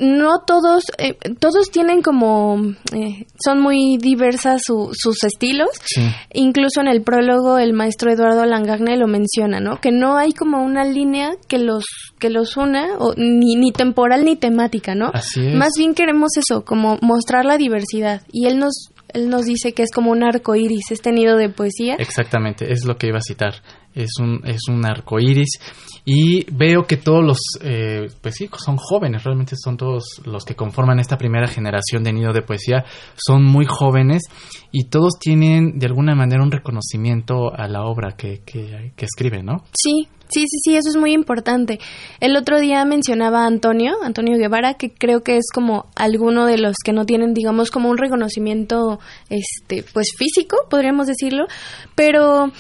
no 0.01 0.41
todos, 0.47 0.85
eh, 0.99 1.17
todos 1.39 1.71
tienen 1.71 2.03
como, 2.03 2.59
eh, 2.93 3.27
son 3.43 3.61
muy 3.61 3.97
diversas 3.99 4.63
sus 4.65 5.25
estilos. 5.25 5.71
Incluso 6.33 6.81
en 6.81 6.89
el 6.89 7.03
prólogo 7.03 7.59
el 7.59 7.73
maestro 7.73 8.11
Eduardo 8.11 8.45
Langagne 8.45 8.97
lo 8.97 9.07
menciona, 9.07 9.61
¿no? 9.61 9.81
Que 9.81 9.93
no 9.93 10.17
hay 10.17 10.33
como 10.33 10.63
una 10.63 10.85
línea 10.85 11.33
que 11.49 11.59
los 11.59 11.85
que 12.19 12.31
los 12.31 12.57
una, 12.57 12.97
o, 12.99 13.15
ni, 13.17 13.57
ni 13.57 13.73
temporal 13.73 14.25
ni 14.25 14.37
temática, 14.37 14.95
¿no? 14.95 15.13
Más 15.55 15.73
bien 15.77 15.95
queremos 15.95 16.37
eso, 16.37 16.65
como 16.65 16.99
mostrar 17.03 17.45
la 17.45 17.59
diversidad. 17.59 18.23
Y 18.33 18.47
él 18.47 18.59
nos 18.59 18.91
él 19.15 19.31
nos 19.31 19.45
dice 19.45 19.73
que 19.73 19.85
es 19.85 19.93
como 19.93 20.11
un 20.11 20.25
arco 20.25 20.57
iris, 20.57 20.91
este 20.91 21.13
nido 21.13 21.37
de 21.37 21.49
poesía. 21.49 21.95
Exactamente, 21.99 22.73
es 22.73 22.85
lo 22.85 22.97
que 22.97 23.07
iba 23.07 23.19
a 23.19 23.23
citar. 23.23 23.55
Es 23.95 24.11
un, 24.21 24.41
es 24.45 24.63
un 24.69 24.85
arco 24.85 25.19
iris. 25.21 25.59
Y 26.05 26.45
veo 26.53 26.83
que 26.83 26.99
todos 26.99 27.25
los, 27.25 27.39
eh, 27.63 28.09
pues 28.21 28.35
sí, 28.35 28.49
son 28.59 28.77
jóvenes, 28.77 29.25
realmente 29.25 29.57
son 29.57 29.77
todos 29.77 30.21
los 30.27 30.45
que 30.45 30.55
conforman 30.55 30.99
esta 30.99 31.17
primera 31.17 31.47
generación 31.47 32.03
de 32.03 32.13
nido 32.13 32.33
de 32.33 32.43
poesía, 32.43 32.85
son 33.17 33.45
muy 33.45 33.65
jóvenes 33.67 34.23
y 34.71 34.85
todos 34.89 35.15
tienen 35.19 35.79
de 35.79 35.87
alguna 35.87 36.15
manera 36.15 36.43
un 36.43 36.51
reconocimiento 36.51 37.55
a 37.55 37.69
la 37.69 37.85
obra 37.85 38.17
que, 38.17 38.43
que, 38.45 38.93
escriben, 38.99 39.47
¿no? 39.47 39.65
Sí, 39.73 40.09
Sí, 40.31 40.47
sí, 40.49 40.59
sí, 40.65 40.77
eso 40.77 40.89
es 40.89 40.97
muy 40.97 41.13
importante. 41.13 41.79
El 42.19 42.37
otro 42.37 42.59
día 42.59 42.85
mencionaba 42.87 43.45
a 43.45 43.47
Antonio, 43.47 43.93
Antonio 44.03 44.37
Guevara, 44.37 44.75
que 44.75 44.91
creo 44.91 45.21
que 45.23 45.37
es 45.37 45.45
como 45.55 45.87
alguno 45.95 46.47
de 46.47 46.59
los 46.59 46.77
que 46.83 46.93
no 46.93 47.05
tienen, 47.05 47.35
digamos, 47.35 47.71
como 47.71 47.91
un 47.91 47.99
reconocimiento, 47.99 48.99
este, 49.29 49.85
pues 49.93 50.09
físico, 50.17 50.57
podríamos 50.71 51.07
decirlo, 51.07 51.45
pero 51.95 52.51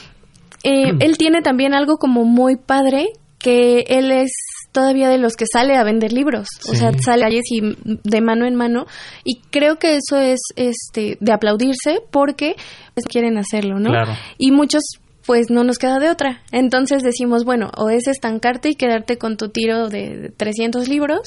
eh, 0.65 0.93
mm. 0.93 1.03
él 1.03 1.19
tiene 1.19 1.43
también 1.43 1.75
algo 1.75 1.97
como 1.99 2.25
muy 2.25 2.57
padre, 2.57 3.09
que 3.39 3.85
él 3.89 4.11
es 4.11 4.33
todavía 4.73 5.09
de 5.09 5.19
los 5.19 5.37
que 5.37 5.45
sale 5.51 5.77
a 5.77 5.85
vender 5.85 6.13
libros, 6.13 6.49
o 6.69 6.75
sea, 6.75 6.93
sale 6.99 7.23
a 7.23 7.27
calles 7.27 7.45
y 7.51 7.61
de 8.03 8.21
mano 8.21 8.47
en 8.47 8.57
mano 8.57 8.87
y 9.23 9.41
creo 9.51 9.77
que 9.77 9.97
eso 9.97 10.19
es 10.19 10.41
este 10.57 11.17
de 11.21 11.33
aplaudirse 11.33 12.01
porque 12.11 12.57
pues, 12.95 13.07
quieren 13.07 13.39
hacerlo, 13.39 13.79
¿no? 13.79 13.91
Claro. 13.91 14.15
Y 14.37 14.51
muchos 14.51 14.83
pues 15.27 15.51
no 15.51 15.65
nos 15.65 15.79
queda 15.79 15.99
de 15.99 16.11
otra. 16.11 16.43
Entonces 16.53 17.03
decimos, 17.03 17.45
bueno, 17.45 17.71
o 17.77 17.89
es 17.89 18.07
estancarte 18.09 18.71
y 18.71 18.75
quedarte 18.75 19.17
con 19.17 19.37
tu 19.37 19.49
tiro 19.49 19.89
de 19.89 20.33
300 20.37 20.89
libros, 20.89 21.21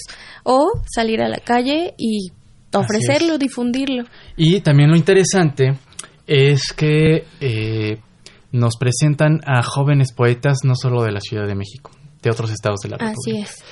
o 0.43 0.81
salir 0.93 1.21
a 1.21 1.29
la 1.29 1.37
calle 1.37 1.93
y 1.97 2.31
ofrecerlo, 2.73 3.37
difundirlo. 3.37 4.03
Y 4.35 4.61
también 4.61 4.89
lo 4.89 4.95
interesante 4.95 5.77
es 6.27 6.73
que 6.73 7.23
eh, 7.39 7.97
nos 8.51 8.77
presentan 8.77 9.41
a 9.45 9.61
jóvenes 9.63 10.13
poetas 10.13 10.59
no 10.63 10.75
solo 10.75 11.03
de 11.03 11.11
la 11.11 11.19
Ciudad 11.19 11.47
de 11.47 11.55
México, 11.55 11.91
de 12.21 12.31
otros 12.31 12.51
estados 12.51 12.79
de 12.81 12.89
la 12.89 12.97
República. 12.97 13.41
Así 13.41 13.41
es. 13.41 13.63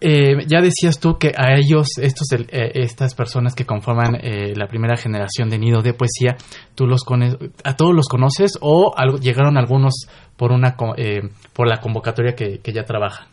Eh, 0.00 0.46
ya 0.46 0.60
decías 0.60 1.00
tú 1.00 1.18
que 1.18 1.32
a 1.36 1.56
ellos, 1.56 1.88
estos, 2.00 2.28
eh, 2.32 2.70
estas 2.74 3.14
personas 3.14 3.54
que 3.56 3.66
conforman 3.66 4.14
eh, 4.14 4.54
la 4.54 4.68
primera 4.68 4.96
generación 4.96 5.50
de 5.50 5.58
Nido 5.58 5.82
de 5.82 5.92
Poesía, 5.92 6.36
tú 6.76 6.86
los 6.86 7.02
a 7.64 7.76
todos 7.76 7.94
los 7.94 8.06
conoces 8.06 8.52
o 8.60 8.94
llegaron 9.20 9.58
algunos 9.58 10.06
por 10.36 10.52
una 10.52 10.76
por 10.76 11.66
la 11.66 11.80
convocatoria 11.80 12.36
que, 12.36 12.60
que 12.60 12.72
ya 12.72 12.84
trabajan. 12.84 13.26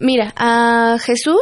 Mira, 0.00 0.32
a 0.36 0.96
Jesús 0.98 1.38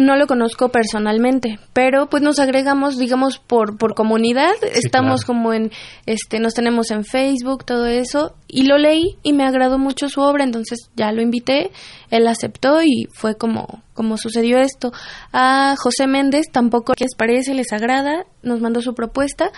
no 0.00 0.16
lo 0.16 0.28
conozco 0.28 0.68
personalmente, 0.68 1.58
pero 1.72 2.08
pues 2.08 2.22
nos 2.22 2.38
agregamos, 2.38 2.96
digamos, 2.96 3.38
por, 3.38 3.76
por 3.76 3.94
comunidad, 3.94 4.52
estamos 4.72 5.24
como 5.24 5.52
en, 5.52 5.72
este, 6.06 6.38
nos 6.38 6.54
tenemos 6.54 6.92
en 6.92 7.04
Facebook, 7.04 7.64
todo 7.64 7.86
eso, 7.86 8.36
y 8.46 8.66
lo 8.66 8.78
leí 8.78 9.16
y 9.24 9.32
me 9.32 9.44
agradó 9.44 9.78
mucho 9.78 10.08
su 10.08 10.20
obra, 10.20 10.44
entonces 10.44 10.90
ya 10.94 11.10
lo 11.10 11.22
invité, 11.22 11.72
él 12.10 12.28
aceptó 12.28 12.82
y 12.82 13.08
fue 13.12 13.36
como, 13.36 13.82
como 13.94 14.16
sucedió 14.16 14.58
esto. 14.58 14.92
A 15.32 15.74
José 15.76 16.06
Méndez 16.06 16.46
tampoco 16.52 16.94
les 16.98 17.16
parece, 17.16 17.52
les 17.54 17.72
agrada, 17.72 18.26
nos 18.42 18.60
mandó 18.60 18.80
su 18.80 18.94
propuesta, 18.94 19.50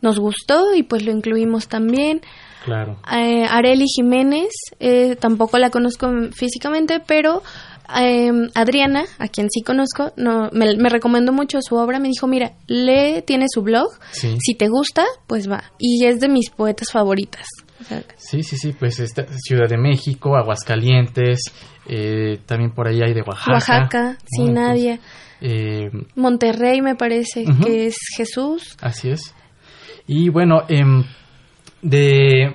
nos 0.00 0.18
gustó 0.18 0.74
y 0.74 0.82
pues 0.82 1.04
lo 1.04 1.12
incluimos 1.12 1.68
también. 1.68 2.22
Claro. 2.64 2.96
Eh, 3.12 3.44
Areli 3.50 3.86
Jiménez, 3.86 4.52
eh, 4.78 5.16
tampoco 5.16 5.58
la 5.58 5.70
conozco 5.70 6.08
físicamente, 6.32 7.00
pero 7.04 7.42
Em, 7.94 8.48
Adriana, 8.54 9.04
a 9.18 9.28
quien 9.28 9.48
sí 9.50 9.62
conozco, 9.62 10.12
no, 10.16 10.50
me, 10.52 10.88
recomendó 10.88 11.32
mucho 11.32 11.58
su 11.60 11.76
obra. 11.76 11.98
Me 11.98 12.08
dijo, 12.08 12.26
mira, 12.26 12.52
lee, 12.66 13.22
tiene 13.26 13.46
su 13.52 13.62
blog. 13.62 13.88
Si 14.12 14.54
te 14.54 14.68
gusta, 14.68 15.04
pues 15.26 15.50
va. 15.50 15.64
Y 15.78 16.04
es 16.06 16.20
de 16.20 16.28
mis 16.28 16.50
poetas 16.50 16.88
favoritas. 16.90 17.46
sí, 18.16 18.42
sí, 18.42 18.56
sí, 18.56 18.72
pues 18.72 19.00
esta, 19.00 19.26
Ciudad 19.38 19.68
de 19.68 19.76
México, 19.76 20.36
Aguascalientes, 20.36 21.40
eh, 21.86 22.38
también 22.46 22.72
por 22.72 22.88
ahí 22.88 23.02
hay 23.02 23.12
de 23.12 23.22
Oaxaca. 23.22 23.52
Oaxaca, 23.52 24.18
sí, 24.24 24.44
Nadia. 24.44 24.98
Eh, 25.40 25.90
Monterrey 26.14 26.80
me 26.80 26.94
parece 26.94 27.44
que 27.62 27.86
es 27.86 27.96
Jesús. 28.16 28.76
Así 28.80 29.10
es. 29.10 29.34
Y 30.06 30.28
bueno, 30.28 30.62
em, 30.68 31.04
de... 31.82 32.54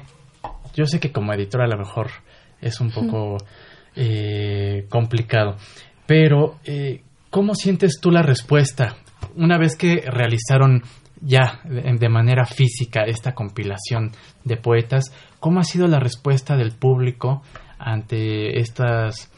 Yo 0.73 0.85
sé 0.85 0.99
que 0.99 1.11
como 1.11 1.33
editora 1.33 1.65
a 1.65 1.67
lo 1.67 1.77
mejor 1.77 2.11
es 2.61 2.79
un 2.79 2.91
poco 2.91 3.37
eh, 3.99 4.85
complicado. 4.89 5.55
Pero, 6.05 6.59
eh, 6.63 7.01
¿cómo 7.31 7.55
sientes 7.55 7.99
tú 7.99 8.11
la 8.11 8.21
respuesta 8.21 8.95
una 9.35 9.57
vez 9.57 9.75
que 9.75 10.03
realizaron 10.05 10.83
ya 11.19 11.61
de, 11.63 12.09
manera 12.09 12.45
física 12.45 13.05
esta 13.05 13.33
compilación 13.33 14.11
de 14.43 14.57
poetas? 14.57 15.11
¿Cómo 15.39 15.59
ha 15.59 15.63
sido 15.63 15.87
la 15.87 15.99
respuesta 15.99 16.55
del 16.55 16.73
público 16.73 17.41
ante 17.79 18.59
estas, 18.59 19.31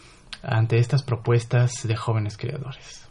ante 0.44 0.78
estas 0.78 1.04
propuestas 1.04 1.88
de 1.88 1.96
jóvenes 1.96 2.38
creadores? 2.38 3.06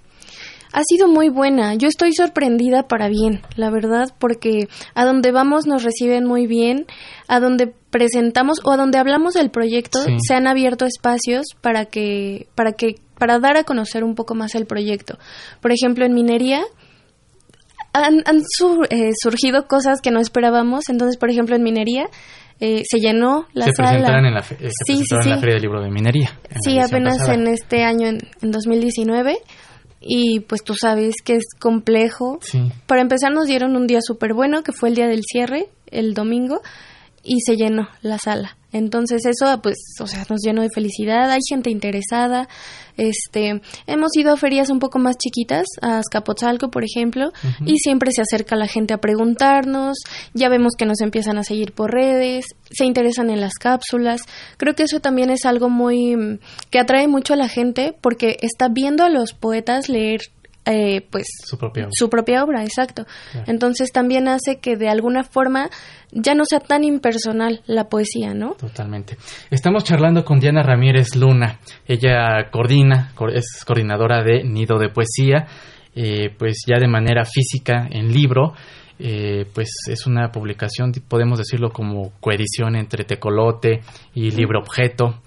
ha 0.71 0.83
sido 0.85 1.09
muy 1.09 1.31
buena. 1.31 1.75
Yo 1.77 1.89
estoy 1.89 2.13
sorprendida 2.13 2.89
para 2.89 3.09
bien, 3.09 3.41
la 3.57 3.71
verdad, 3.71 4.15
porque 4.19 4.69
a 4.95 5.07
donde 5.07 5.33
vamos 5.33 5.67
nos 5.67 5.83
reciben 5.83 6.27
muy 6.27 6.47
bien, 6.47 6.85
a 7.27 7.41
donde 7.41 7.73
presentamos 7.91 8.61
o 8.65 8.73
a 8.73 8.77
donde 8.77 8.99
hablamos 8.99 9.35
del 9.35 9.51
proyecto 9.51 9.99
se 10.27 10.35
han 10.35 10.47
abierto 10.47 10.85
espacios 10.85 11.47
para 11.61 11.87
que 11.87 12.49
para 12.55 12.73
que 12.73 12.97
para 13.19 13.39
dar 13.39 13.57
a 13.57 13.65
conocer 13.65 14.05
un 14.05 14.15
poco 14.15 14.35
más 14.35 14.55
el 14.55 14.67
proyecto. 14.67 15.19
Por 15.61 15.73
ejemplo, 15.73 16.05
en 16.05 16.15
minería 16.15 16.63
han, 17.93 18.23
eh, 18.91 19.11
surgido 19.21 19.67
cosas 19.67 20.01
que 20.01 20.11
no 20.11 20.21
esperábamos. 20.21 20.89
Entonces, 20.89 21.17
por 21.17 21.31
ejemplo, 21.31 21.57
en 21.57 21.63
minería 21.63 22.05
eh, 22.61 22.83
se 22.89 23.01
llenó 23.01 23.47
la 23.55 23.67
se 23.67 23.73
sala. 23.73 24.19
En 24.19 24.35
la, 24.35 24.41
eh, 24.41 24.71
sí, 24.87 25.03
sí, 25.05 25.15
en 25.21 25.31
la 25.31 25.39
Feria 25.39 25.55
del 25.55 25.63
Libro 25.63 25.83
de 25.83 25.91
Minería. 25.91 26.39
Sí, 26.63 26.79
apenas 26.79 27.29
en 27.29 27.49
este 27.49 27.83
año, 27.83 28.07
en, 28.07 28.19
en 28.41 28.51
2019 28.53 29.39
y 30.01 30.41
pues 30.41 30.63
tú 30.63 30.75
sabes 30.75 31.17
que 31.25 31.35
es 31.35 31.45
complejo. 31.59 32.39
Para 32.87 33.03
empezar 33.03 33.33
nos 33.33 33.47
dieron 33.47 33.77
un 33.77 33.87
día 33.87 34.01
súper 34.01 34.35
bueno, 34.35 34.63
que 34.63 34.73
fue 34.73 34.91
el 34.91 34.95
día 34.95 35.07
del 35.07 35.23
cierre, 35.23 35.69
el 35.91 36.15
domingo, 36.15 36.61
y 37.29 37.41
se 37.41 37.57
llenó 37.57 37.89
la 38.03 38.19
sala. 38.19 38.57
Entonces 38.71 39.25
eso, 39.25 39.61
pues, 39.63 39.77
o 40.01 40.07
sea, 40.07 40.27
nos 40.29 40.41
llenó 40.45 40.63
de 40.63 40.69
felicidad. 40.75 41.31
Hay 41.31 41.41
gente 41.49 41.71
interesada. 41.71 42.49
Este, 42.99 43.63
hemos 43.87 44.11
ido 44.17 44.33
a 44.33 44.37
ferias 44.37 44.69
un 44.71 44.79
poco 44.79 44.99
más 44.99 45.17
chiquitas, 45.17 45.65
a 45.81 45.99
Azcapotzalco, 45.99 46.69
por 46.69 46.85
ejemplo, 46.85 47.33
y 47.65 47.79
siempre 47.79 48.11
se 48.13 48.23
acerca 48.23 48.57
la 48.57 48.67
gente 48.67 48.93
a 48.93 48.99
preguntarnos. 48.99 49.99
Ya 50.35 50.49
vemos 50.49 50.73
que 50.77 50.85
nos 50.85 51.01
empiezan 51.01 51.39
a 51.39 51.45
seguir 51.45 51.73
por 51.73 51.93
redes, 51.93 52.45
se 52.71 52.85
interesan 52.85 53.31
en 53.31 53.41
las 53.41 53.55
cápsulas. 53.55 54.23
Creo 54.57 54.75
que 54.75 54.83
eso 54.83 55.01
también 55.01 55.31
es 55.31 55.47
algo 55.47 55.71
muy 55.71 56.41
que 56.71 56.81
atrae 56.81 57.09
mucho 57.09 57.35
a 57.35 57.37
la 57.37 57.49
gente 57.49 57.95
porque 58.01 58.37
está 58.43 58.69
viendo 58.69 59.05
a 59.05 59.09
los 59.09 59.33
poetas 59.33 59.89
leer 59.89 60.21
eh, 60.71 61.07
pues 61.11 61.27
su 61.45 61.57
propia 61.57 61.85
obra, 61.85 61.93
su 61.93 62.11
propia 62.11 62.45
obra 62.45 62.63
exacto. 62.63 63.07
Entonces 63.47 63.91
también 63.91 64.29
hace 64.29 64.61
que 64.61 64.77
de 64.77 64.89
alguna 64.89 65.25
forma 65.25 65.71
ya 66.13 66.35
no 66.35 66.45
sea 66.45 66.61
tan 66.61 66.85
impersonal 66.85 67.63
la 67.67 67.89
poesía, 67.89 68.35
¿no? 68.35 68.53
Totalmente. 68.53 69.17
Estamos 69.51 69.85
charlando 69.85 70.25
con 70.25 70.41
Diana 70.41 70.63
Ramírez 70.63 71.17
Luna. 71.17 71.61
Ella 71.87 72.51
coordina, 72.51 73.13
es 73.33 73.65
coordinadora 73.67 74.23
de 74.23 74.45
Nido 74.45 74.79
de 74.79 74.91
Poesía, 74.91 75.47
eh, 75.95 76.35
pues 76.37 76.65
ya 76.67 76.79
de 76.79 76.89
manera 76.89 77.25
física 77.25 77.87
en 77.91 78.13
libro. 78.13 78.53
Eh, 79.01 79.47
pues 79.55 79.71
es 79.89 80.07
una 80.07 80.33
publicación, 80.33 80.93
podemos 81.07 81.39
decirlo 81.39 81.71
como 81.71 82.13
coedición 82.21 82.75
entre 82.75 83.05
Tecolote 83.05 83.81
y 84.13 84.33
Libro 84.33 84.59
Objeto. 84.59 85.21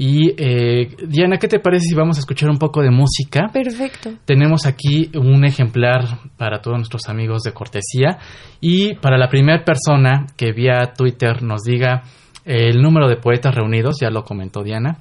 Y 0.00 0.32
eh, 0.36 0.94
Diana, 1.08 1.38
¿qué 1.38 1.48
te 1.48 1.58
parece 1.58 1.86
si 1.86 1.94
vamos 1.96 2.18
a 2.18 2.20
escuchar 2.20 2.48
un 2.50 2.58
poco 2.58 2.82
de 2.82 2.90
música? 2.92 3.48
Perfecto. 3.52 4.10
Tenemos 4.24 4.64
aquí 4.64 5.10
un 5.16 5.44
ejemplar 5.44 6.20
para 6.36 6.60
todos 6.60 6.76
nuestros 6.76 7.08
amigos 7.08 7.42
de 7.42 7.52
cortesía 7.52 8.16
y 8.60 8.94
para 8.94 9.18
la 9.18 9.28
primera 9.28 9.64
persona 9.64 10.26
que 10.36 10.52
vía 10.52 10.92
Twitter 10.96 11.42
nos 11.42 11.64
diga 11.64 12.04
el 12.44 12.80
número 12.80 13.08
de 13.08 13.16
poetas 13.16 13.52
reunidos, 13.52 13.96
ya 14.00 14.08
lo 14.10 14.22
comentó 14.22 14.62
Diana, 14.62 14.98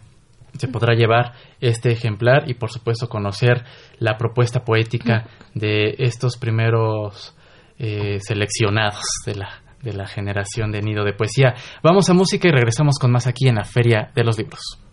se 0.58 0.68
podrá 0.68 0.96
llevar 0.96 1.34
este 1.62 1.92
ejemplar 1.92 2.50
y 2.50 2.56
por 2.56 2.72
supuesto 2.72 3.08
conocer 3.08 3.66
la 4.00 4.18
propuesta 4.18 4.66
poética 4.66 5.28
de 5.54 5.94
estos 6.00 6.38
primeros 6.38 7.36
eh, 7.78 8.18
seleccionados 8.20 9.04
de 9.28 9.36
la, 9.36 9.62
de 9.84 9.94
la 9.94 10.08
generación 10.08 10.72
de 10.72 10.82
Nido 10.82 11.04
de 11.04 11.14
Poesía. 11.14 11.54
Vamos 11.84 12.10
a 12.10 12.16
música 12.16 12.48
y 12.48 12.52
regresamos 12.52 12.98
con 13.00 13.12
más 13.12 13.28
aquí 13.28 13.48
en 13.48 13.58
la 13.58 13.64
Feria 13.64 14.10
de 14.16 14.24
los 14.24 14.40
Libros. 14.40 14.87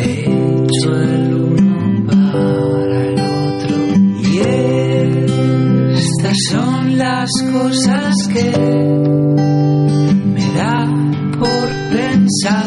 Hecho 0.00 0.90
el 1.02 1.34
uno 1.34 2.06
para 2.06 3.06
el 3.06 3.18
otro, 3.20 3.76
y 4.22 4.38
estas 5.94 6.36
son 6.50 6.98
las 6.98 7.30
cosas 7.52 8.14
que 8.32 8.50
me 10.34 10.46
da 10.54 10.86
por 11.38 11.68
pensar 11.96 12.64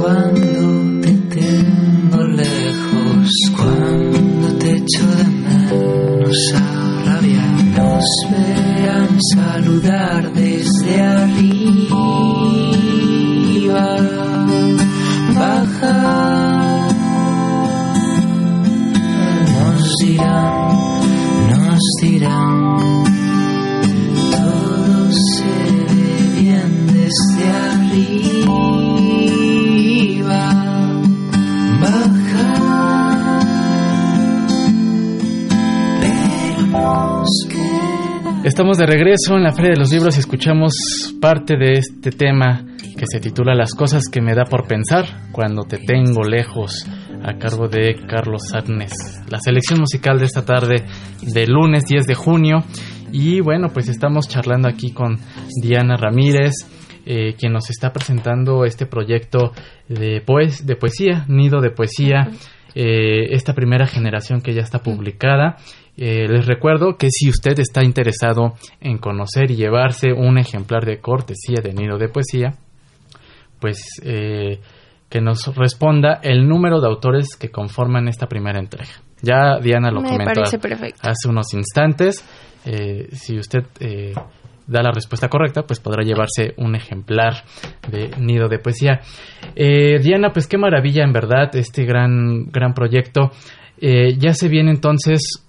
cuando 0.00 1.00
te 1.02 1.12
tengo 1.34 2.24
lejos, 2.24 3.28
cuando 3.56 4.58
te 4.58 4.76
echo 4.76 5.06
de 5.16 5.24
menos 5.24 6.52
a 6.54 7.04
rabiar, 7.06 7.64
nos 7.76 8.04
verán 8.30 9.18
saludar 9.32 10.32
de. 10.32 10.53
Todo 24.30 25.10
se 25.10 25.44
ve 25.44 26.40
bien 26.42 26.86
desde 26.86 27.44
Estamos 38.44 38.76
de 38.76 38.84
regreso 38.84 39.36
en 39.36 39.42
la 39.42 39.52
Feria 39.52 39.70
de 39.70 39.78
los 39.78 39.90
Libros 39.90 40.16
y 40.16 40.20
escuchamos 40.20 40.74
parte 41.18 41.56
de 41.56 41.78
este 41.78 42.10
tema 42.10 42.66
se 43.14 43.20
titula 43.20 43.54
Las 43.54 43.74
cosas 43.74 44.08
que 44.10 44.20
me 44.20 44.34
da 44.34 44.42
por 44.42 44.66
pensar 44.66 45.04
cuando 45.30 45.62
te 45.62 45.78
tengo 45.78 46.24
lejos 46.24 46.84
a 47.22 47.38
cargo 47.38 47.68
de 47.68 47.94
Carlos 48.08 48.52
Arnes. 48.52 48.90
La 49.30 49.38
selección 49.38 49.78
musical 49.78 50.18
de 50.18 50.24
esta 50.24 50.44
tarde 50.44 50.84
de 51.22 51.46
lunes 51.46 51.86
10 51.86 52.06
de 52.06 52.14
junio 52.16 52.64
y 53.12 53.38
bueno 53.38 53.68
pues 53.72 53.88
estamos 53.88 54.28
charlando 54.28 54.66
aquí 54.66 54.90
con 54.90 55.20
Diana 55.62 55.96
Ramírez 55.96 56.54
eh, 57.06 57.36
quien 57.38 57.52
nos 57.52 57.70
está 57.70 57.92
presentando 57.92 58.64
este 58.64 58.84
proyecto 58.84 59.52
de, 59.88 60.20
pues, 60.26 60.64
poesía, 60.80 61.24
Nido 61.28 61.60
de 61.60 61.70
Poesía, 61.70 62.30
eh, 62.74 63.26
esta 63.30 63.54
primera 63.54 63.86
generación 63.86 64.40
que 64.40 64.54
ya 64.54 64.62
está 64.62 64.80
publicada 64.80 65.58
eh, 65.96 66.26
les 66.28 66.46
recuerdo 66.46 66.96
que 66.96 67.08
si 67.10 67.28
usted 67.28 67.60
está 67.60 67.84
interesado 67.84 68.54
en 68.80 68.98
conocer 68.98 69.52
y 69.52 69.56
llevarse 69.56 70.12
un 70.12 70.38
ejemplar 70.38 70.84
de 70.84 70.98
cortesía 70.98 71.62
de 71.62 71.72
Nido 71.72 71.98
de 71.98 72.08
Poesía, 72.08 72.54
pues 73.64 73.82
eh, 74.02 74.60
que 75.08 75.22
nos 75.22 75.56
responda 75.56 76.20
el 76.22 76.46
número 76.46 76.82
de 76.82 76.86
autores 76.86 77.34
que 77.34 77.50
conforman 77.50 78.08
esta 78.08 78.26
primera 78.26 78.58
entrega. 78.58 78.92
Ya 79.22 79.58
Diana 79.58 79.90
lo 79.90 80.02
comentó 80.02 80.42
hace 80.42 81.28
unos 81.30 81.54
instantes. 81.54 82.22
Eh, 82.66 83.08
si 83.12 83.38
usted 83.38 83.62
da 84.66 84.82
la 84.82 84.92
respuesta 84.92 85.30
correcta, 85.30 85.62
pues 85.62 85.80
podrá 85.80 86.02
llevarse 86.02 86.52
un 86.58 86.74
ejemplar 86.74 87.36
de 87.90 88.10
Nido 88.18 88.50
de 88.50 88.58
Poesía. 88.58 89.00
Diana, 89.56 90.28
pues 90.30 90.46
qué 90.46 90.58
maravilla 90.58 91.04
en 91.04 91.14
verdad 91.14 91.56
este 91.56 91.86
gran, 91.86 92.44
gran 92.52 92.74
proyecto. 92.74 93.30
ya 93.80 94.34
se 94.34 94.48
viene 94.50 94.72
entonces 94.72 95.43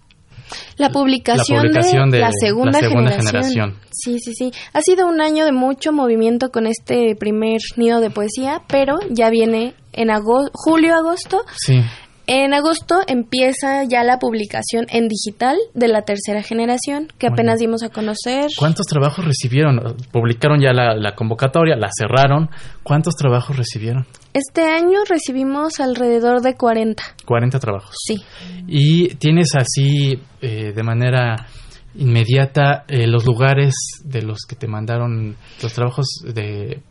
la 0.77 0.89
publicación, 0.89 1.71
de, 2.11 2.19
la 2.19 2.29
segunda, 2.39 2.79
generación. 2.79 3.75
Sí, 3.91 4.19
sí, 4.19 4.33
sí. 4.33 4.51
Ha 4.73 4.81
sido 4.81 5.07
un 5.07 5.21
año 5.21 5.45
de 5.45 5.51
mucho 5.51 5.91
movimiento 5.91 6.51
con 6.51 6.67
este 6.67 7.15
primer 7.15 7.61
nido 7.77 7.99
de 8.01 8.09
poesía, 8.09 8.61
pero 8.67 8.97
ya 9.09 9.29
viene 9.29 9.73
en 9.93 10.09
julio, 10.53 10.95
agosto. 10.95 11.43
Sí. 11.55 11.81
En 12.27 12.53
agosto 12.53 13.01
empieza 13.07 13.83
ya 13.83 14.03
la 14.03 14.17
publicación 14.17 14.87
en 14.89 15.07
digital 15.07 15.57
de 15.75 15.87
la 15.87 16.01
tercera 16.01 16.41
generación, 16.41 17.07
que 17.19 17.27
apenas 17.27 17.59
dimos 17.59 17.83
a 17.83 17.89
conocer. 17.89 18.47
¿Cuántos 18.57 18.87
trabajos 18.87 19.25
recibieron? 19.25 19.95
Publicaron 20.11 20.59
ya 20.59 20.73
la, 20.73 21.15
convocatoria, 21.15 21.75
la 21.75 21.89
cerraron. 21.95 22.49
¿Cuántos 22.81 23.15
trabajos 23.15 23.57
recibieron? 23.57 24.07
Este 24.33 24.63
año 24.63 24.99
recibimos 25.07 25.79
alrededor 25.79 26.41
de 26.41 26.55
40. 26.55 27.03
40 27.25 27.59
trabajos. 27.59 27.95
Sí. 28.05 28.23
¿Y 28.67 29.15
tienes 29.15 29.55
así 29.55 30.19
eh, 30.41 30.73
de 30.75 30.83
manera 30.83 31.47
inmediata 31.93 32.85
eh, 32.87 33.07
los 33.07 33.25
lugares 33.25 33.75
de 34.03 34.23
los 34.23 34.39
que 34.47 34.55
te 34.55 34.67
mandaron 34.67 35.35
los 35.61 35.73
trabajos 35.73 36.07
de... 36.25 36.81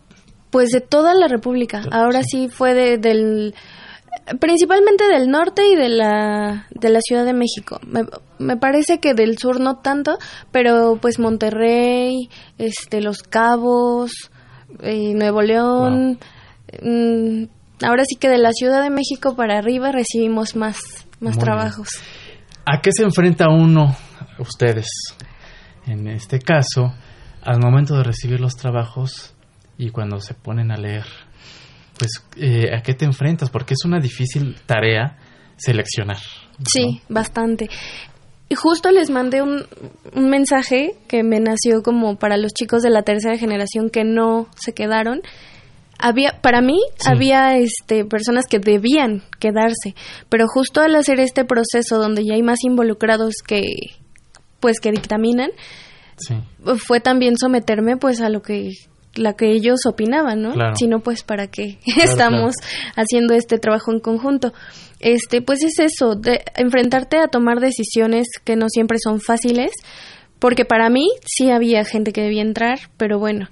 Pues 0.50 0.70
de 0.70 0.80
toda 0.80 1.12
la 1.14 1.26
República. 1.26 1.82
Ahora 1.90 2.22
sí, 2.22 2.48
fue 2.48 2.74
de, 2.74 2.98
del 2.98 3.54
principalmente 4.40 5.04
del 5.04 5.28
norte 5.28 5.66
y 5.66 5.76
de 5.76 5.88
la, 5.88 6.66
de 6.70 6.88
la 6.88 7.00
Ciudad 7.00 7.24
de 7.24 7.34
México. 7.34 7.80
Me, 8.38 8.56
parece 8.56 8.98
que 8.98 9.14
del 9.14 9.38
sur 9.38 9.60
no 9.60 9.76
tanto, 9.76 10.18
pero 10.50 10.98
pues 11.00 11.18
Monterrey, 11.18 12.28
este, 12.58 13.00
Los 13.00 13.22
Cabos, 13.22 14.12
eh, 14.80 15.14
Nuevo 15.14 15.42
León. 15.42 16.18
Mm, 16.82 17.44
ahora 17.82 18.04
sí 18.06 18.16
que 18.16 18.28
de 18.28 18.38
la 18.38 18.52
Ciudad 18.52 18.82
de 18.82 18.90
México 18.90 19.36
para 19.36 19.58
arriba 19.58 19.92
recibimos 19.92 20.56
más, 20.56 20.78
más 21.20 21.38
trabajos. 21.38 21.88
¿A 22.64 22.80
qué 22.80 22.90
se 22.92 23.02
enfrenta 23.02 23.50
uno, 23.50 23.94
ustedes, 24.38 24.88
en 25.86 26.08
este 26.08 26.38
caso, 26.38 26.94
al 27.42 27.60
momento 27.60 27.94
de 27.96 28.04
recibir 28.04 28.40
los 28.40 28.56
trabajos 28.56 29.34
y 29.76 29.90
cuando 29.90 30.18
se 30.20 30.32
ponen 30.32 30.70
a 30.70 30.76
leer? 30.76 31.04
Pues 31.98 32.10
eh, 32.36 32.74
a 32.74 32.82
qué 32.82 32.94
te 32.94 33.04
enfrentas, 33.04 33.50
porque 33.50 33.74
es 33.74 33.84
una 33.84 33.98
difícil 33.98 34.56
tarea 34.66 35.16
seleccionar. 35.56 36.18
Sí, 36.66 37.00
bastante. 37.08 37.68
Y 38.48 38.54
justo 38.56 38.90
les 38.90 39.10
mandé 39.10 39.42
un, 39.42 39.64
un, 40.14 40.28
mensaje 40.28 40.96
que 41.08 41.22
me 41.22 41.40
nació 41.40 41.82
como 41.82 42.16
para 42.16 42.36
los 42.36 42.52
chicos 42.52 42.82
de 42.82 42.90
la 42.90 43.02
tercera 43.02 43.38
generación 43.38 43.88
que 43.90 44.04
no 44.04 44.48
se 44.56 44.72
quedaron. 44.72 45.22
Había, 45.98 46.40
para 46.42 46.60
mí, 46.60 46.78
había 47.06 47.56
este, 47.56 48.04
personas 48.04 48.44
que 48.46 48.58
debían 48.58 49.22
quedarse, 49.38 49.94
pero 50.28 50.46
justo 50.46 50.80
al 50.80 50.94
hacer 50.96 51.20
este 51.20 51.44
proceso 51.44 51.98
donde 51.98 52.24
ya 52.24 52.34
hay 52.34 52.42
más 52.42 52.58
involucrados 52.64 53.36
que, 53.46 53.62
pues, 54.60 54.80
que 54.80 54.90
dictaminan, 54.90 55.50
fue 56.78 57.00
también 57.00 57.38
someterme, 57.38 57.96
pues, 57.96 58.20
a 58.20 58.28
lo 58.28 58.42
que 58.42 58.72
la 59.16 59.34
que 59.34 59.50
ellos 59.50 59.80
opinaban, 59.86 60.42
¿no? 60.42 60.54
Si 60.76 60.86
no, 60.86 61.00
pues 61.00 61.22
para 61.22 61.46
qué 61.46 61.78
estamos 62.02 62.54
haciendo 62.96 63.34
este 63.34 63.58
trabajo 63.58 63.92
en 63.92 64.00
conjunto. 64.00 64.52
Este, 65.00 65.42
pues 65.42 65.62
es 65.62 65.78
eso, 65.78 66.14
de 66.14 66.42
enfrentarte 66.56 67.18
a 67.18 67.28
tomar 67.28 67.60
decisiones 67.60 68.26
que 68.44 68.56
no 68.56 68.68
siempre 68.68 68.98
son 69.02 69.20
fáciles, 69.20 69.72
porque 70.38 70.64
para 70.64 70.88
mí 70.90 71.08
sí 71.26 71.50
había 71.50 71.84
gente 71.84 72.12
que 72.12 72.22
debía 72.22 72.42
entrar, 72.42 72.78
pero 72.96 73.18
bueno, 73.18 73.48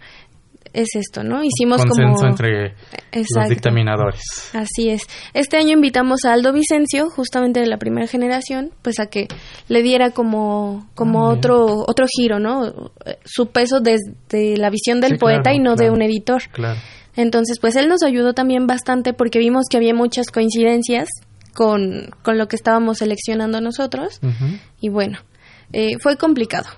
es 0.73 0.89
esto, 0.95 1.23
¿no? 1.23 1.43
Hicimos 1.45 1.85
Consenso 1.85 2.27
entre 2.27 2.75
los 3.13 3.49
dictaminadores. 3.49 4.23
Así 4.53 4.91
es. 4.91 5.03
Este 5.35 5.57
año 5.57 5.73
invitamos 5.73 6.25
a 6.25 6.33
Aldo 6.33 6.53
Vicencio, 6.53 7.11
justamente 7.11 7.61
de 7.61 7.67
la 7.67 7.79
primera 7.79 8.07
generación, 8.07 8.71
pues 8.83 8.99
a 9.01 9.07
que 9.07 9.29
le 9.69 9.83
diera 9.83 10.11
como, 10.11 10.89
como 10.95 11.27
ah, 11.27 11.33
otro, 11.33 11.85
otro 11.87 12.07
giro, 12.07 12.39
¿no? 12.39 12.91
Su 13.25 13.49
peso 13.49 13.81
desde 13.81 14.57
la 14.57 14.71
visión 14.71 15.01
del 15.01 15.19
poeta 15.19 15.53
y 15.53 15.59
no 15.59 15.77
de 15.77 15.91
un 15.91 16.03
editor. 16.03 16.43
Claro. 16.53 16.79
Entonces, 17.17 17.59
pues 17.61 17.77
él 17.77 17.89
nos 17.89 18.03
ayudó 18.03 18.33
también 18.33 18.67
bastante 18.67 19.13
porque 19.13 19.39
vimos 19.39 19.67
que 19.71 19.77
había 19.77 19.95
muchas 19.95 20.29
coincidencias 20.31 21.09
con, 21.53 22.11
con 22.23 22.39
lo 22.39 22.49
que 22.49 22.57
estábamos 22.57 22.99
seleccionando 22.99 23.61
nosotros. 23.61 24.21
Y 24.81 24.89
bueno, 24.89 25.19
eh, 25.73 25.99
fue 26.01 26.17
complicado 26.17 26.69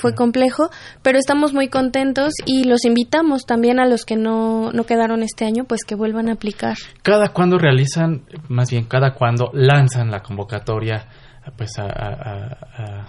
fue 0.00 0.14
complejo, 0.14 0.70
pero 1.02 1.18
estamos 1.18 1.52
muy 1.52 1.68
contentos 1.68 2.34
y 2.46 2.64
los 2.64 2.84
invitamos 2.84 3.44
también 3.44 3.80
a 3.80 3.86
los 3.86 4.04
que 4.04 4.16
no, 4.16 4.72
no 4.72 4.84
quedaron 4.84 5.22
este 5.22 5.44
año, 5.44 5.64
pues 5.64 5.84
que 5.84 5.94
vuelvan 5.94 6.28
a 6.28 6.32
aplicar. 6.32 6.76
¿Cada 7.02 7.28
cuándo 7.28 7.58
realizan, 7.58 8.22
más 8.48 8.70
bien 8.70 8.84
cada 8.84 9.14
cuándo 9.14 9.50
lanzan 9.52 10.10
la 10.10 10.22
convocatoria 10.22 11.06
pues 11.56 11.78
a, 11.78 11.86
a, 11.86 12.52
a 12.76 13.06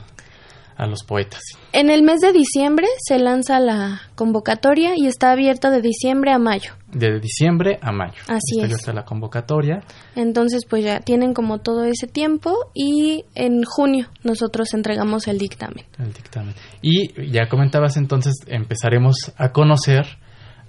los 0.77 1.03
poetas? 1.03 1.41
En 1.71 1.89
el 1.89 2.03
mes 2.03 2.19
de 2.21 2.31
diciembre 2.31 2.87
se 3.05 3.19
lanza 3.19 3.59
la 3.59 4.01
convocatoria 4.15 4.93
y 4.95 5.07
está 5.07 5.31
abierta 5.31 5.69
de 5.69 5.81
diciembre 5.81 6.31
a 6.31 6.39
mayo. 6.39 6.73
De 6.91 7.19
diciembre 7.19 7.79
a 7.81 7.91
mayo. 7.91 8.21
Así 8.27 8.61
es. 8.61 8.71
Está 8.71 8.93
la 8.93 9.05
convocatoria. 9.05 9.83
Entonces, 10.15 10.65
pues 10.69 10.83
ya 10.83 10.99
tienen 10.99 11.33
como 11.33 11.59
todo 11.59 11.85
ese 11.85 12.07
tiempo 12.07 12.53
y 12.73 13.25
en 13.35 13.63
junio 13.63 14.09
nosotros 14.23 14.73
entregamos 14.73 15.27
el 15.27 15.37
dictamen. 15.37 15.85
El 15.97 16.13
dictamen. 16.13 16.53
Y 16.81 17.31
ya 17.31 17.47
comentabas 17.49 17.97
entonces, 17.97 18.33
empezaremos 18.47 19.15
a 19.37 19.51
conocer 19.51 20.05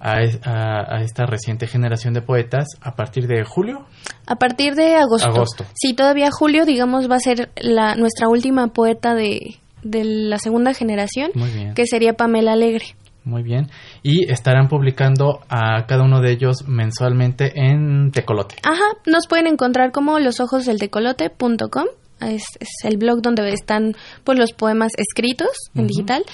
a, 0.04 1.00
esta 1.02 1.24
reciente 1.24 1.66
generación 1.66 2.12
de 2.12 2.20
poetas 2.20 2.66
a 2.80 2.94
partir 2.94 3.26
de 3.26 3.42
julio? 3.44 3.86
A 4.26 4.36
partir 4.36 4.74
de 4.74 4.96
agosto. 4.96 5.28
Agosto. 5.28 5.64
Sí, 5.74 5.94
todavía 5.94 6.30
julio, 6.30 6.66
digamos, 6.66 7.10
va 7.10 7.16
a 7.16 7.20
ser 7.20 7.50
la, 7.56 7.94
nuestra 7.94 8.28
última 8.28 8.68
poeta 8.68 9.14
de, 9.14 9.60
de 9.84 10.04
la 10.04 10.38
segunda 10.38 10.74
generación, 10.74 11.30
que 11.74 11.86
sería 11.86 12.14
Pamela 12.14 12.52
Alegre. 12.52 12.96
Muy 13.24 13.42
bien. 13.42 13.70
Y 14.02 14.30
estarán 14.30 14.68
publicando 14.68 15.40
a 15.48 15.86
cada 15.86 16.04
uno 16.04 16.20
de 16.20 16.32
ellos 16.32 16.68
mensualmente 16.68 17.52
en 17.58 18.10
Tecolote. 18.12 18.56
Ajá, 18.62 18.84
nos 19.06 19.26
pueden 19.26 19.46
encontrar 19.46 19.92
como 19.92 20.18
losojosdeltecolote.com. 20.18 21.86
Es, 22.20 22.44
es 22.60 22.68
el 22.84 22.96
blog 22.96 23.22
donde 23.22 23.48
están 23.50 23.96
pues 24.24 24.38
los 24.38 24.52
poemas 24.52 24.92
escritos 24.96 25.48
en 25.74 25.88
digital 25.88 26.24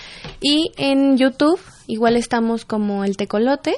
y 0.41 0.73
en 0.77 1.17
YouTube 1.17 1.59
igual 1.87 2.17
estamos 2.17 2.65
como 2.65 3.03
el 3.03 3.17
tecolote 3.17 3.75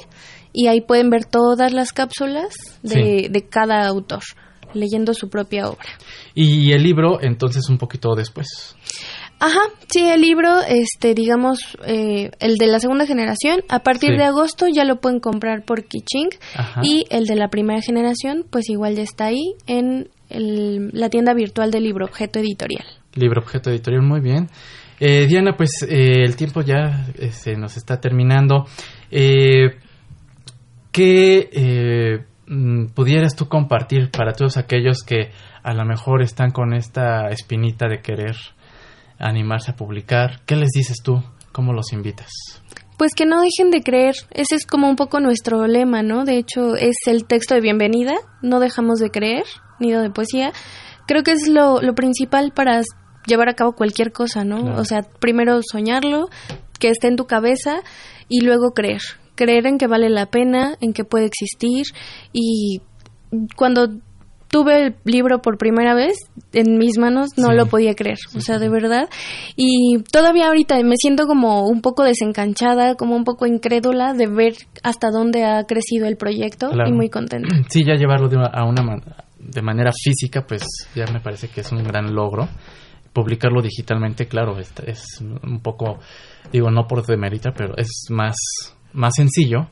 y 0.52 0.66
ahí 0.66 0.80
pueden 0.80 1.10
ver 1.10 1.24
todas 1.24 1.72
las 1.72 1.92
cápsulas 1.92 2.54
de, 2.82 3.28
de 3.30 3.46
cada 3.48 3.86
autor 3.86 4.22
leyendo 4.74 5.14
su 5.14 5.28
propia 5.28 5.68
obra. 5.68 5.88
Y 6.34 6.72
el 6.72 6.82
libro 6.82 7.22
entonces 7.22 7.68
un 7.68 7.78
poquito 7.78 8.14
después. 8.14 8.76
Ajá, 9.44 9.58
sí, 9.88 10.08
el 10.08 10.20
libro, 10.20 10.60
este, 10.68 11.14
digamos, 11.14 11.76
eh, 11.84 12.30
el 12.38 12.58
de 12.58 12.68
la 12.68 12.78
segunda 12.78 13.06
generación, 13.06 13.62
a 13.68 13.80
partir 13.80 14.16
de 14.16 14.22
agosto 14.22 14.66
ya 14.72 14.84
lo 14.84 15.00
pueden 15.00 15.18
comprar 15.18 15.64
por 15.64 15.82
Kiching 15.82 16.28
y 16.84 17.06
el 17.10 17.26
de 17.26 17.34
la 17.34 17.48
primera 17.48 17.80
generación, 17.80 18.46
pues 18.48 18.70
igual 18.70 18.94
ya 18.94 19.02
está 19.02 19.24
ahí 19.26 19.56
en 19.66 20.10
la 20.28 21.08
tienda 21.08 21.34
virtual 21.34 21.72
de 21.72 21.80
Libro 21.80 22.06
Objeto 22.06 22.38
Editorial. 22.38 22.84
Libro 23.14 23.42
Objeto 23.42 23.70
Editorial, 23.70 24.02
muy 24.02 24.20
bien. 24.20 24.48
Eh, 25.00 25.26
Diana, 25.26 25.56
pues 25.56 25.70
eh, 25.88 26.22
el 26.22 26.36
tiempo 26.36 26.60
ya 26.60 27.08
se 27.32 27.56
nos 27.56 27.76
está 27.76 28.00
terminando. 28.00 28.66
¿qué 29.10 29.80
eh, 31.52 32.24
mm, 32.46 32.90
pudieras 32.94 33.34
tú 33.34 33.48
compartir 33.48 34.08
para 34.12 34.34
todos 34.34 34.56
aquellos 34.56 35.02
que 35.02 35.32
a 35.64 35.74
lo 35.74 35.84
mejor 35.84 36.22
están 36.22 36.50
con 36.50 36.74
esta 36.74 37.28
espinita 37.30 37.88
de 37.88 38.02
querer 38.02 38.36
animarse 39.22 39.70
a 39.70 39.76
publicar? 39.76 40.40
¿Qué 40.44 40.56
les 40.56 40.70
dices 40.74 40.98
tú? 41.02 41.22
¿Cómo 41.52 41.72
los 41.72 41.92
invitas? 41.92 42.30
Pues 42.98 43.14
que 43.14 43.24
no 43.24 43.40
dejen 43.40 43.70
de 43.70 43.82
creer, 43.82 44.14
ese 44.30 44.54
es 44.54 44.66
como 44.66 44.88
un 44.88 44.96
poco 44.96 45.20
nuestro 45.20 45.66
lema, 45.66 46.02
¿no? 46.02 46.24
De 46.24 46.36
hecho, 46.36 46.76
es 46.76 46.96
el 47.06 47.24
texto 47.24 47.54
de 47.54 47.60
bienvenida, 47.60 48.14
no 48.42 48.60
dejamos 48.60 48.98
de 48.98 49.10
creer, 49.10 49.44
nido 49.80 50.02
de 50.02 50.10
poesía. 50.10 50.52
Creo 51.06 51.22
que 51.22 51.32
es 51.32 51.48
lo, 51.48 51.80
lo 51.80 51.94
principal 51.94 52.52
para 52.52 52.82
llevar 53.26 53.48
a 53.48 53.54
cabo 53.54 53.72
cualquier 53.72 54.12
cosa, 54.12 54.44
¿no? 54.44 54.76
O 54.76 54.84
sea, 54.84 55.02
primero 55.20 55.60
soñarlo, 55.62 56.28
que 56.78 56.90
esté 56.90 57.08
en 57.08 57.16
tu 57.16 57.26
cabeza 57.26 57.80
y 58.28 58.44
luego 58.44 58.72
creer. 58.72 59.00
Creer 59.34 59.66
en 59.66 59.78
que 59.78 59.86
vale 59.86 60.10
la 60.10 60.26
pena, 60.26 60.76
en 60.80 60.92
que 60.92 61.04
puede 61.04 61.26
existir 61.26 61.86
y 62.32 62.82
cuando 63.56 63.88
tuve 64.52 64.86
el 64.86 64.94
libro 65.04 65.40
por 65.40 65.56
primera 65.56 65.94
vez 65.94 66.12
en 66.52 66.76
mis 66.76 66.98
manos, 66.98 67.30
no 67.38 67.52
lo 67.52 67.66
podía 67.66 67.94
creer, 67.94 68.18
o 68.36 68.40
sea, 68.40 68.58
de 68.58 68.68
verdad. 68.68 69.08
Y 69.56 70.02
todavía 70.12 70.48
ahorita 70.48 70.76
me 70.84 70.96
siento 70.96 71.26
como 71.26 71.66
un 71.66 71.80
poco 71.80 72.04
desencanchada, 72.04 72.94
como 72.94 73.16
un 73.16 73.24
poco 73.24 73.46
incrédula 73.46 74.12
de 74.12 74.26
ver 74.26 74.52
hasta 74.82 75.10
dónde 75.10 75.44
ha 75.44 75.64
crecido 75.64 76.06
el 76.06 76.18
proyecto 76.18 76.70
y 76.86 76.92
muy 76.92 77.08
contenta. 77.08 77.48
Sí, 77.72 77.84
ya 77.86 77.94
llevarlo 77.94 78.28
de 78.28 78.36
a 78.36 78.64
una 78.64 78.82
de 79.38 79.62
manera 79.62 79.90
física, 79.92 80.44
pues 80.46 80.62
ya 80.94 81.06
me 81.10 81.20
parece 81.20 81.48
que 81.48 81.62
es 81.62 81.72
un 81.72 81.82
gran 81.82 82.14
logro. 82.14 82.46
Publicarlo 83.14 83.62
digitalmente, 83.62 84.26
claro, 84.26 84.58
es, 84.58 84.70
es 84.86 85.04
un 85.20 85.60
poco, 85.60 85.98
digo, 86.52 86.70
no 86.70 86.86
por 86.86 87.06
demerita, 87.06 87.52
pero 87.56 87.74
es 87.78 88.06
más, 88.10 88.36
más 88.92 89.14
sencillo 89.16 89.68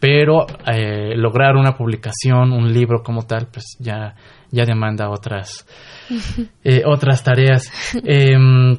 pero 0.00 0.46
eh, 0.66 1.16
lograr 1.16 1.56
una 1.56 1.76
publicación, 1.76 2.52
un 2.52 2.72
libro 2.72 3.02
como 3.02 3.22
tal, 3.22 3.48
pues 3.52 3.76
ya, 3.78 4.14
ya 4.50 4.64
demanda 4.64 5.10
otras, 5.10 5.66
eh, 6.64 6.82
otras 6.86 7.22
tareas. 7.22 7.70
Em, 8.04 8.76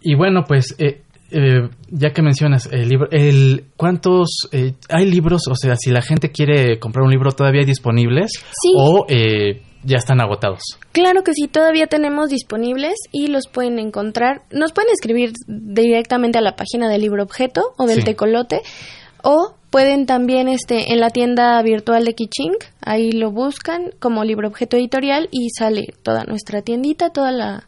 y 0.00 0.14
bueno, 0.14 0.44
pues 0.46 0.76
eh, 0.78 1.02
ya 1.88 2.10
que 2.10 2.22
mencionas 2.22 2.68
el 2.70 2.88
libro, 2.88 3.08
el, 3.10 3.64
¿cuántos 3.76 4.48
hay 4.88 5.10
libros? 5.10 5.42
O 5.50 5.54
sea, 5.54 5.74
si 5.76 5.90
la 5.90 6.02
gente 6.02 6.30
quiere 6.30 6.78
comprar 6.78 7.04
un 7.04 7.10
libro, 7.10 7.32
¿todavía 7.32 7.60
hay 7.60 7.66
disponibles? 7.66 8.32
¿O 8.76 9.06
ya 9.84 9.98
están 9.98 10.20
agotados? 10.20 10.62
Claro 10.92 11.22
que 11.22 11.32
sí, 11.32 11.48
todavía 11.48 11.86
tenemos 11.86 12.30
disponibles 12.30 12.94
y 13.12 13.28
los 13.28 13.46
pueden 13.46 13.78
encontrar. 13.78 14.42
Nos 14.50 14.72
pueden 14.72 14.90
escribir 14.92 15.32
directamente 15.46 16.38
a 16.38 16.40
la 16.40 16.56
página 16.56 16.88
del 16.88 17.02
libro 17.02 17.22
objeto 17.22 17.74
o 17.76 17.86
del 17.86 18.04
tecolote 18.04 18.62
o 19.22 19.54
pueden 19.74 20.06
también 20.06 20.46
este 20.46 20.92
en 20.92 21.00
la 21.00 21.10
tienda 21.10 21.60
virtual 21.60 22.04
de 22.04 22.14
Kiching, 22.14 22.54
ahí 22.80 23.10
lo 23.10 23.32
buscan 23.32 23.90
como 23.98 24.22
libro 24.22 24.46
objeto 24.46 24.76
editorial 24.76 25.28
y 25.32 25.48
sale 25.50 25.86
toda 26.04 26.22
nuestra 26.22 26.62
tiendita, 26.62 27.10
toda 27.10 27.32
la 27.32 27.66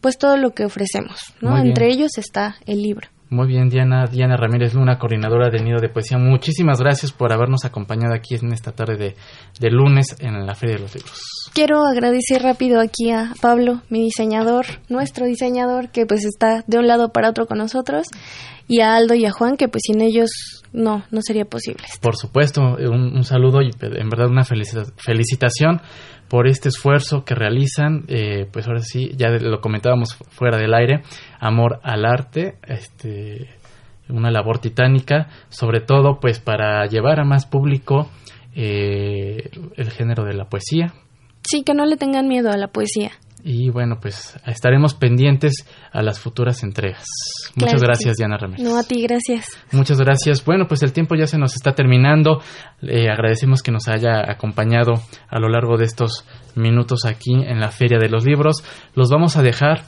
pues 0.00 0.16
todo 0.16 0.36
lo 0.36 0.50
que 0.50 0.64
ofrecemos, 0.64 1.34
¿no? 1.40 1.58
Entre 1.58 1.88
ellos 1.88 2.18
está 2.18 2.54
el 2.66 2.82
libro. 2.84 3.08
Muy 3.30 3.46
bien, 3.46 3.68
Diana, 3.68 4.06
Diana 4.06 4.36
Ramírez 4.36 4.74
Luna, 4.74 4.98
coordinadora 4.98 5.50
del 5.50 5.62
Nido 5.62 5.80
de 5.80 5.88
Poesía. 5.88 6.18
Muchísimas 6.18 6.80
gracias 6.80 7.12
por 7.12 7.32
habernos 7.32 7.64
acompañado 7.64 8.12
aquí 8.12 8.34
en 8.34 8.52
esta 8.52 8.72
tarde 8.72 8.96
de, 8.96 9.14
de 9.60 9.70
lunes 9.70 10.16
en 10.18 10.44
la 10.44 10.56
Feria 10.56 10.74
de 10.76 10.82
los 10.82 10.94
Libros. 10.96 11.20
Quiero 11.54 11.86
agradecer 11.86 12.42
rápido 12.42 12.80
aquí 12.80 13.12
a 13.12 13.32
Pablo, 13.40 13.82
mi 13.88 14.00
diseñador, 14.00 14.66
nuestro 14.88 15.26
diseñador, 15.26 15.90
que 15.90 16.06
pues 16.06 16.24
está 16.24 16.64
de 16.66 16.78
un 16.78 16.88
lado 16.88 17.12
para 17.12 17.30
otro 17.30 17.46
con 17.46 17.58
nosotros, 17.58 18.08
y 18.66 18.80
a 18.80 18.96
Aldo 18.96 19.14
y 19.14 19.24
a 19.26 19.30
Juan, 19.30 19.56
que 19.56 19.68
pues 19.68 19.82
sin 19.86 20.00
ellos 20.00 20.30
no, 20.72 21.04
no 21.12 21.22
sería 21.22 21.44
posible. 21.44 21.84
Por 22.00 22.16
supuesto, 22.16 22.62
un, 22.62 23.22
saludo 23.24 23.62
y 23.62 23.70
en 23.80 24.08
verdad 24.08 24.28
una 24.28 24.44
felicitación 24.44 25.82
por 26.30 26.46
este 26.46 26.68
esfuerzo 26.68 27.24
que 27.24 27.34
realizan, 27.34 28.04
eh, 28.06 28.46
pues 28.52 28.68
ahora 28.68 28.80
sí, 28.80 29.10
ya 29.16 29.30
lo 29.30 29.60
comentábamos 29.60 30.14
fuera 30.30 30.58
del 30.58 30.72
aire, 30.72 31.02
amor 31.40 31.80
al 31.82 32.04
arte, 32.04 32.54
este, 32.68 33.48
una 34.08 34.30
labor 34.30 34.60
titánica, 34.60 35.28
sobre 35.48 35.80
todo 35.80 36.20
pues 36.20 36.38
para 36.38 36.86
llevar 36.86 37.18
a 37.18 37.24
más 37.24 37.46
público 37.46 38.08
eh, 38.54 39.50
el 39.76 39.90
género 39.90 40.24
de 40.24 40.34
la 40.34 40.44
poesía. 40.44 40.94
Sí, 41.42 41.64
que 41.64 41.74
no 41.74 41.84
le 41.84 41.96
tengan 41.96 42.28
miedo 42.28 42.50
a 42.52 42.56
la 42.56 42.68
poesía. 42.68 43.10
Y 43.44 43.70
bueno, 43.70 43.98
pues 44.00 44.38
estaremos 44.46 44.94
pendientes 44.94 45.66
a 45.92 46.02
las 46.02 46.18
futuras 46.18 46.62
entregas. 46.62 47.04
Muchas 47.56 47.82
gracias, 47.82 48.16
Diana 48.16 48.36
Ramírez. 48.36 48.64
No, 48.64 48.78
a 48.78 48.82
ti, 48.82 49.02
gracias. 49.02 49.58
Muchas 49.72 49.98
gracias. 49.98 50.44
Bueno, 50.44 50.66
pues 50.68 50.82
el 50.82 50.92
tiempo 50.92 51.14
ya 51.14 51.26
se 51.26 51.38
nos 51.38 51.54
está 51.54 51.72
terminando. 51.72 52.42
Le 52.80 53.10
agradecemos 53.10 53.62
que 53.62 53.72
nos 53.72 53.88
haya 53.88 54.30
acompañado 54.30 54.94
a 55.28 55.38
lo 55.38 55.48
largo 55.48 55.76
de 55.76 55.84
estos 55.84 56.24
minutos 56.54 57.04
aquí 57.04 57.32
en 57.34 57.60
la 57.60 57.70
Feria 57.70 57.98
de 57.98 58.08
los 58.08 58.24
Libros. 58.24 58.64
Los 58.94 59.10
vamos 59.10 59.36
a 59.36 59.42
dejar 59.42 59.84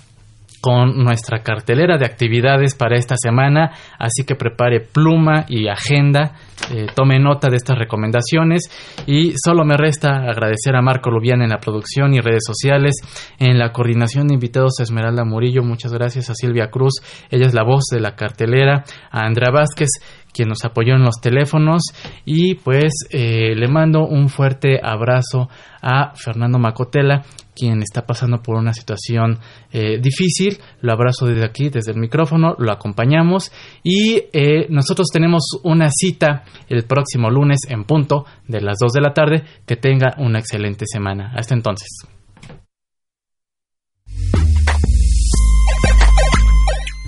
con 0.63 1.03
nuestra 1.03 1.43
cartelera 1.43 1.99
de 1.99 2.07
actividades 2.07 2.77
para 2.77 2.97
esta 2.97 3.17
semana, 3.17 3.73
así 3.99 4.25
que 4.25 4.37
prepare 4.37 4.79
pluma 4.81 5.45
y 5.49 5.67
agenda, 5.67 6.37
eh, 6.73 6.87
tome 6.95 7.19
nota 7.19 7.49
de 7.51 7.57
estas 7.57 7.77
recomendaciones. 7.77 8.71
Y 9.09 9.33
solo 9.45 9.65
me 9.65 9.77
resta 9.77 10.19
agradecer 10.19 10.77
a 10.77 10.81
Marco 10.81 11.11
Lubián 11.11 11.43
en 11.43 11.51
la 11.51 11.59
producción 11.59 12.15
y 12.15 12.21
redes 12.21 12.45
sociales, 12.47 12.95
en 13.41 13.59
la 13.59 13.73
coordinación 13.73 14.29
de 14.29 14.35
invitados 14.35 14.79
a 14.79 14.85
Esmeralda 14.85 15.25
Murillo, 15.25 15.65
muchas 15.65 15.93
gracias. 15.93 16.31
A 16.31 16.35
Silvia 16.35 16.71
Cruz, 16.71 17.03
ella 17.29 17.47
es 17.47 17.55
la 17.55 17.65
voz 17.65 17.87
de 17.91 17.99
la 17.99 18.15
cartelera, 18.15 18.85
a 19.11 19.27
Andrea 19.27 19.51
Vázquez, 19.51 19.91
quien 20.33 20.49
nos 20.49 20.65
apoyó 20.65 20.95
en 20.95 21.03
los 21.03 21.21
teléfonos. 21.21 21.83
Y 22.25 22.55
pues 22.55 22.93
eh, 23.11 23.57
le 23.57 23.67
mando 23.67 24.07
un 24.07 24.29
fuerte 24.29 24.79
abrazo 24.81 25.49
a 25.83 26.15
Fernando 26.15 26.59
Macotela 26.59 27.23
quien 27.55 27.83
está 27.83 28.07
pasando 28.07 28.43
por 28.43 28.57
una 28.57 28.73
situación 28.73 29.39
eh, 29.73 29.99
difícil. 30.01 30.59
Lo 30.81 30.93
abrazo 30.93 31.27
desde 31.27 31.45
aquí, 31.45 31.69
desde 31.69 31.93
el 31.93 31.99
micrófono, 31.99 32.55
lo 32.59 32.73
acompañamos 32.73 33.53
y 33.83 34.23
eh, 34.33 34.67
nosotros 34.71 35.09
tenemos 35.13 35.43
una 35.63 35.91
cita 35.91 36.45
el 36.69 36.85
próximo 36.85 37.31
lunes 37.31 37.61
en 37.69 37.85
punto 37.85 38.25
de 38.49 38.61
las 38.61 38.79
2 38.79 38.93
de 38.93 39.01
la 39.01 39.13
tarde. 39.13 39.45
Que 39.67 39.77
tenga 39.77 40.15
una 40.19 40.39
excelente 40.39 40.87
semana. 40.87 41.33
Hasta 41.37 41.55
entonces. 41.55 41.89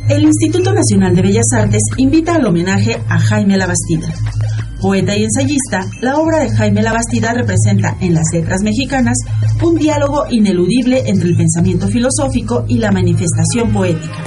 El 0.09 0.23
Instituto 0.23 0.73
Nacional 0.75 1.17
de 1.17 1.23
Bellas 1.23 1.47
Artes 1.57 1.83
invita 1.97 2.35
al 2.35 2.47
homenaje 2.47 3.01
a 3.09 3.19
Jaime 3.19 3.57
Labastida 3.57 4.13
Poeta 4.85 5.17
y 5.17 5.25
ensayista, 5.25 5.89
la 6.03 6.19
obra 6.19 6.41
de 6.41 6.51
Jaime 6.51 6.83
Labastida 6.83 7.33
representa 7.33 7.97
en 8.01 8.13
las 8.13 8.27
letras 8.35 8.61
mexicanas 8.63 9.17
un 9.63 9.77
diálogo 9.77 10.27
ineludible 10.29 11.09
entre 11.09 11.31
el 11.31 11.37
pensamiento 11.39 11.89
filosófico 11.89 12.67
y 12.69 12.77
la 12.77 12.93
manifestación 12.93 13.73
poética. 13.73 14.23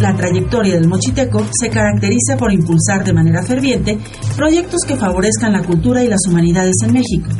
La 0.00 0.14
trayectoria 0.14 0.74
del 0.74 0.86
mochiteco 0.86 1.46
se 1.58 1.70
caracteriza 1.70 2.36
por 2.36 2.52
impulsar 2.52 3.04
de 3.04 3.14
manera 3.14 3.42
ferviente 3.42 3.98
proyectos 4.36 4.82
que 4.86 4.98
favorezcan 4.98 5.54
la 5.54 5.62
cultura 5.62 6.04
y 6.04 6.08
las 6.08 6.20
humanidades 6.28 6.76
en 6.82 6.92
México. 6.92 7.30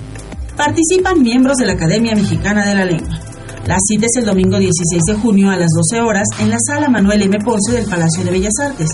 Participan 0.56 1.20
miembros 1.20 1.58
de 1.58 1.66
la 1.66 1.74
Academia 1.74 2.14
Mexicana 2.14 2.66
de 2.66 2.74
la 2.74 2.86
Lengua. 2.86 3.20
La 3.66 3.76
cita 3.86 4.06
es 4.06 4.16
el 4.16 4.24
domingo 4.24 4.58
16 4.58 5.02
de 5.08 5.14
junio 5.14 5.50
a 5.50 5.58
las 5.58 5.68
12 5.76 6.00
horas 6.00 6.26
en 6.38 6.48
la 6.48 6.58
sala 6.66 6.88
Manuel 6.88 7.20
M. 7.20 7.36
Ponce 7.44 7.72
del 7.72 7.84
Palacio 7.84 8.24
de 8.24 8.30
Bellas 8.30 8.58
Artes, 8.62 8.88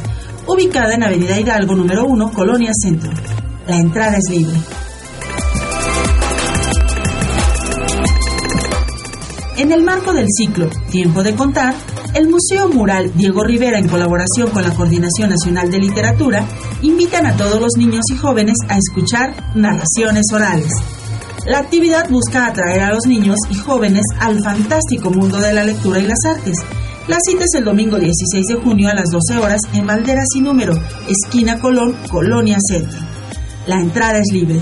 ubicada 0.53 0.95
en 0.95 1.03
Avenida 1.03 1.39
Hidalgo 1.39 1.75
número 1.75 2.05
1, 2.05 2.33
Colonia 2.33 2.73
Centro. 2.75 3.11
La 3.67 3.77
entrada 3.77 4.17
es 4.17 4.31
libre. 4.31 4.59
En 9.57 9.73
el 9.73 9.83
marco 9.83 10.13
del 10.13 10.27
ciclo 10.29 10.69
Tiempo 10.91 11.23
de 11.23 11.35
Contar, 11.35 11.75
el 12.15 12.29
Museo 12.29 12.69
Mural 12.69 13.13
Diego 13.15 13.45
Rivera, 13.45 13.79
en 13.79 13.89
colaboración 13.89 14.51
con 14.51 14.63
la 14.63 14.75
Coordinación 14.75 15.31
Nacional 15.31 15.71
de 15.71 15.79
Literatura, 15.79 16.45
invitan 16.83 17.27
a 17.27 17.37
todos 17.37 17.61
los 17.61 17.73
niños 17.77 18.03
y 18.13 18.17
jóvenes 18.17 18.57
a 18.69 18.77
escuchar 18.79 19.35
narraciones 19.55 20.25
orales. 20.33 20.73
La 21.47 21.59
actividad 21.59 22.09
busca 22.09 22.47
atraer 22.47 22.81
a 22.83 22.91
los 22.91 23.07
niños 23.07 23.37
y 23.51 23.55
jóvenes 23.55 24.05
al 24.19 24.43
fantástico 24.43 25.11
mundo 25.11 25.39
de 25.39 25.53
la 25.53 25.65
lectura 25.65 26.01
y 26.01 26.07
las 26.07 26.25
artes, 26.27 26.57
la 27.09 27.17
cita 27.25 27.45
es 27.45 27.55
el 27.59 27.65
domingo 27.65 27.99
16 27.99 28.47
de 28.47 28.55
junio 28.55 28.89
a 28.89 28.95
las 28.95 29.11
12 29.11 29.39
horas 29.39 29.61
en 29.73 29.87
Valderas 29.87 30.29
y 30.37 30.41
Número, 30.41 30.75
esquina 31.09 31.59
Colón, 31.59 31.97
Colonia 32.11 32.59
Centro. 32.61 32.99
La 33.67 33.81
entrada 33.81 34.19
es 34.19 34.33
libre. 34.33 34.61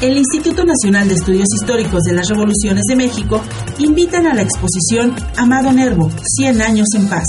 El 0.00 0.18
Instituto 0.18 0.64
Nacional 0.64 1.08
de 1.08 1.14
Estudios 1.14 1.48
Históricos 1.58 2.02
de 2.04 2.12
las 2.12 2.28
Revoluciones 2.28 2.84
de 2.88 2.96
México 2.96 3.40
invitan 3.78 4.26
a 4.26 4.34
la 4.34 4.42
exposición 4.42 5.14
Amado 5.36 5.72
Nervo, 5.72 6.10
100 6.36 6.60
años 6.60 6.86
en 6.94 7.08
paz. 7.08 7.24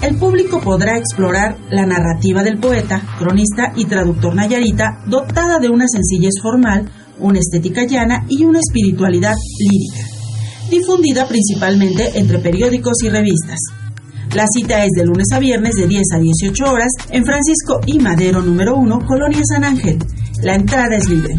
El 0.00 0.16
público 0.16 0.60
podrá 0.60 0.96
explorar 0.96 1.56
la 1.70 1.84
narrativa 1.84 2.42
del 2.42 2.58
poeta, 2.58 3.02
cronista 3.18 3.72
y 3.76 3.84
traductor 3.84 4.34
nayarita 4.34 5.00
dotada 5.06 5.58
de 5.58 5.68
una 5.68 5.86
sencillez 5.86 6.34
formal, 6.40 6.90
una 7.20 7.38
estética 7.38 7.84
llana 7.84 8.24
y 8.28 8.44
una 8.44 8.60
espiritualidad 8.60 9.34
lírica, 9.58 10.08
difundida 10.70 11.26
principalmente 11.26 12.18
entre 12.18 12.38
periódicos 12.38 13.02
y 13.02 13.08
revistas. 13.08 13.58
La 14.34 14.46
cita 14.46 14.84
es 14.84 14.90
de 14.96 15.06
lunes 15.06 15.26
a 15.32 15.38
viernes 15.38 15.74
de 15.74 15.86
10 15.88 16.02
a 16.14 16.18
18 16.18 16.64
horas 16.70 16.92
en 17.10 17.24
Francisco 17.24 17.80
y 17.86 17.98
Madero 17.98 18.42
número 18.42 18.76
1, 18.76 19.06
Colonia 19.06 19.40
San 19.48 19.64
Ángel. 19.64 19.98
La 20.42 20.54
entrada 20.54 20.96
es 20.96 21.08
libre. 21.08 21.38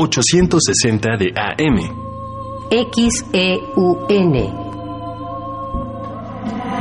860 0.00 1.16
de 1.18 1.30
AM. 1.36 1.78
XEUN. 2.70 4.34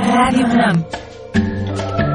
Radio 0.08 0.46
UNAM 0.46 1.09